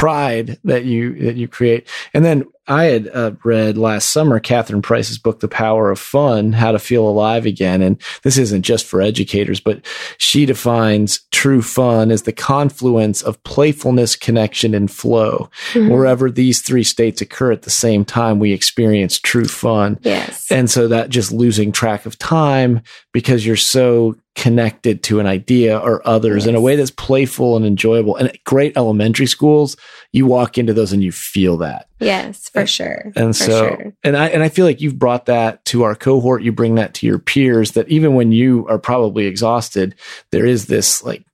pride 0.00 0.58
that 0.64 0.86
you 0.86 1.14
that 1.26 1.36
you 1.36 1.46
create. 1.46 1.86
And 2.14 2.24
then 2.24 2.44
I 2.66 2.84
had 2.84 3.10
uh, 3.12 3.32
read 3.44 3.76
last 3.76 4.12
summer 4.12 4.40
Catherine 4.40 4.80
Price's 4.80 5.18
book, 5.18 5.40
The 5.40 5.48
Power 5.48 5.90
of 5.90 5.98
Fun 5.98 6.52
How 6.52 6.72
to 6.72 6.78
Feel 6.78 7.06
Alive 7.06 7.44
Again. 7.44 7.82
And 7.82 8.00
this 8.22 8.38
isn't 8.38 8.62
just 8.62 8.86
for 8.86 9.02
educators, 9.02 9.60
but 9.60 9.84
she 10.16 10.46
defines 10.46 11.20
true 11.32 11.60
fun 11.60 12.10
as 12.10 12.22
the 12.22 12.32
confluence 12.32 13.20
of 13.20 13.42
playfulness, 13.42 14.16
connection, 14.16 14.74
and 14.74 14.90
flow. 14.90 15.50
Mm-hmm. 15.72 15.90
Wherever 15.90 16.30
these 16.30 16.62
three 16.62 16.84
states 16.84 17.20
occur 17.20 17.52
at 17.52 17.62
the 17.62 17.70
same 17.70 18.04
time, 18.04 18.38
we 18.38 18.52
experience 18.52 19.18
true 19.18 19.46
fun. 19.46 19.98
Yes. 20.02 20.50
And 20.50 20.70
so 20.70 20.88
that 20.88 21.10
just 21.10 21.30
losing 21.30 21.72
track 21.72 22.06
of 22.06 22.16
time 22.18 22.82
because 23.12 23.44
you're 23.44 23.56
so 23.56 24.14
connected 24.36 25.02
to 25.02 25.20
an 25.20 25.26
idea 25.26 25.78
or 25.78 26.06
others 26.06 26.44
yes. 26.44 26.48
in 26.48 26.54
a 26.54 26.60
way 26.60 26.76
that's 26.76 26.90
playful 26.90 27.56
and 27.56 27.66
enjoyable. 27.66 28.16
And 28.16 28.36
great 28.44 28.76
elementary 28.76 29.26
schools, 29.26 29.76
you 30.12 30.26
walk 30.26 30.56
into 30.56 30.72
those 30.72 30.92
and 30.92 31.02
you 31.02 31.12
feel 31.12 31.56
that. 31.58 31.88
Yes, 31.98 32.48
for 32.48 32.66
sure. 32.66 33.12
And 33.16 33.36
for 33.36 33.44
so, 33.44 33.68
sure. 33.68 33.92
and 34.02 34.16
I 34.16 34.28
and 34.28 34.42
I 34.42 34.48
feel 34.48 34.64
like 34.64 34.80
you've 34.80 34.98
brought 34.98 35.26
that 35.26 35.64
to 35.66 35.82
our 35.82 35.94
cohort. 35.94 36.42
You 36.42 36.52
bring 36.52 36.76
that 36.76 36.94
to 36.94 37.06
your 37.06 37.18
peers. 37.18 37.72
That 37.72 37.88
even 37.88 38.14
when 38.14 38.32
you 38.32 38.66
are 38.68 38.78
probably 38.78 39.26
exhausted, 39.26 39.94
there 40.30 40.46
is 40.46 40.66
this 40.66 41.02
like 41.02 41.24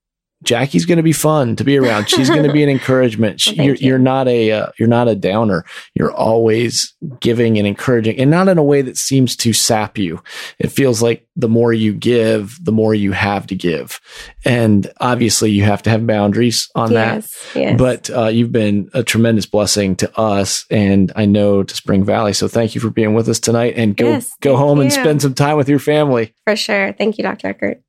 Jackie's 0.44 0.84
going 0.84 0.98
to 0.98 1.02
be 1.02 1.12
fun 1.12 1.56
to 1.56 1.64
be 1.64 1.78
around. 1.78 2.10
She's 2.10 2.28
going 2.28 2.42
to 2.42 2.52
be 2.52 2.62
an 2.62 2.68
encouragement. 2.76 3.42
well, 3.46 3.66
you're, 3.66 3.74
you. 3.76 3.94
are 3.94 3.98
not 3.98 4.28
a 4.28 4.52
uh, 4.52 4.66
you're 4.78 4.88
not 4.88 5.08
a 5.08 5.14
downer. 5.14 5.64
You're 5.94 6.12
always 6.12 6.94
giving 7.20 7.58
and 7.58 7.66
encouraging, 7.66 8.18
and 8.18 8.30
not 8.30 8.48
in 8.48 8.58
a 8.58 8.62
way 8.62 8.82
that 8.82 8.98
seems 8.98 9.34
to 9.36 9.52
sap 9.52 9.96
you. 9.96 10.22
It 10.58 10.68
feels 10.68 11.00
like 11.00 11.26
the 11.36 11.48
more 11.48 11.72
you 11.72 11.94
give, 11.94 12.58
the 12.62 12.72
more 12.72 12.94
you 12.94 13.12
have 13.12 13.46
to 13.46 13.54
give, 13.54 13.98
and 14.44 14.90
obviously 15.00 15.50
you 15.50 15.64
have 15.64 15.82
to 15.84 15.90
have 15.90 16.06
boundaries 16.06 16.70
on 16.74 16.92
yes, 16.92 17.50
that. 17.52 17.60
Yes. 17.60 17.78
But 17.78 18.10
uh, 18.10 18.28
you've 18.28 18.52
been 18.52 18.90
a 18.92 19.02
tremendous 19.02 19.46
blessing 19.46 19.96
to 19.96 20.18
us, 20.18 20.66
and 20.70 21.12
I 21.16 21.24
know 21.24 21.62
to 21.62 21.74
Spring 21.74 22.04
Valley. 22.04 22.34
So 22.34 22.46
thank 22.46 22.74
you 22.74 22.80
for 22.80 22.90
being 22.90 23.14
with 23.14 23.28
us 23.28 23.40
tonight, 23.40 23.74
and 23.76 23.96
go 23.96 24.10
yes, 24.10 24.30
go 24.42 24.56
home 24.56 24.78
you. 24.78 24.82
and 24.84 24.92
spend 24.92 25.22
some 25.22 25.34
time 25.34 25.56
with 25.56 25.68
your 25.68 25.78
family. 25.78 26.34
For 26.44 26.56
sure. 26.56 26.92
Thank 26.92 27.16
you, 27.16 27.24
Dr. 27.24 27.48
Eckert. 27.48 27.82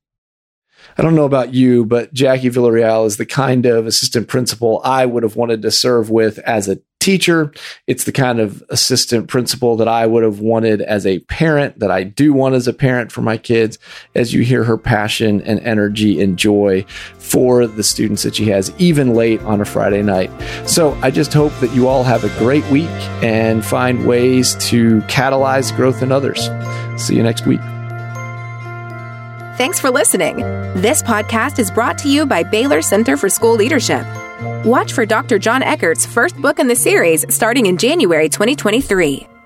I 0.98 1.02
don't 1.02 1.16
know 1.16 1.26
about 1.26 1.54
you, 1.54 1.86
but 1.86 2.14
Jackie 2.14 2.50
Villareal 2.50 3.06
is 3.06 3.18
the 3.18 3.26
kind 3.26 3.66
of 3.66 3.88
assistant 3.88 4.28
principal 4.28 4.82
I 4.84 5.06
would 5.06 5.24
have 5.24 5.36
wanted 5.36 5.62
to 5.64 5.72
serve 5.72 6.10
with 6.10 6.40
as 6.40 6.68
a 6.68 6.80
teacher. 7.00 7.54
It's 7.86 8.04
the 8.04 8.12
kind 8.12 8.40
of 8.40 8.62
assistant 8.70 9.30
principal 9.30 9.78
that 9.78 9.88
I 9.88 10.06
would 10.06 10.24
have 10.24 10.42
wanted 10.42 10.82
as 10.82 11.06
a 11.06 11.20
parent, 11.20 11.80
that 11.80 11.90
I 11.90 12.04
do 12.04 12.34
want 12.34 12.56
as 12.56 12.68
a 12.68 12.74
parent 12.74 13.14
for 13.14 13.22
my 13.22 13.38
kids, 13.38 13.80
as 14.14 14.34
you 14.34 14.42
hear 14.42 14.66
her 14.66 14.78
passion 14.78 15.42
and 15.44 15.60
energy 15.62 16.22
and 16.22 16.38
joy 16.38 16.84
for 17.18 17.66
the 17.66 17.84
students 17.84 18.24
that 18.24 18.36
she 18.36 18.50
has, 18.50 18.74
even 18.78 19.14
late 19.14 19.42
on 19.44 19.62
a 19.62 19.66
Friday 19.66 20.02
night. 20.02 20.30
So 20.68 20.96
I 20.96 21.12
just 21.12 21.34
hope 21.34 21.54
that 21.62 21.74
you 21.74 21.88
all 21.88 22.04
have 22.04 22.26
a 22.26 22.40
great 22.40 22.66
week 22.66 22.90
and 23.24 23.64
find 23.64 24.06
ways 24.06 24.56
to 24.70 25.00
catalyze 25.04 25.74
growth 25.76 26.02
in 26.02 26.12
others. 26.12 26.50
See 27.02 27.16
you 27.16 27.24
next 27.24 27.46
week. 27.46 27.62
Thanks 29.58 29.80
for 29.80 29.90
listening. 29.90 30.38
This 30.76 31.02
podcast 31.02 31.58
is 31.58 31.72
brought 31.72 31.98
to 32.00 32.10
you 32.10 32.28
by 32.28 32.44
Baylor 32.44 32.84
Center 32.84 33.18
for 33.18 33.28
School 33.28 33.56
Leadership. 33.56 34.06
Watch 34.64 34.94
for 34.94 35.04
Dr. 35.04 35.40
Jon 35.40 35.64
Eckert's 35.64 36.06
first 36.06 36.40
book 36.40 36.60
in 36.60 36.68
the 36.68 36.76
series 36.76 37.26
starting 37.34 37.66
in 37.66 37.76
January 37.76 38.30
2023. 38.30 39.37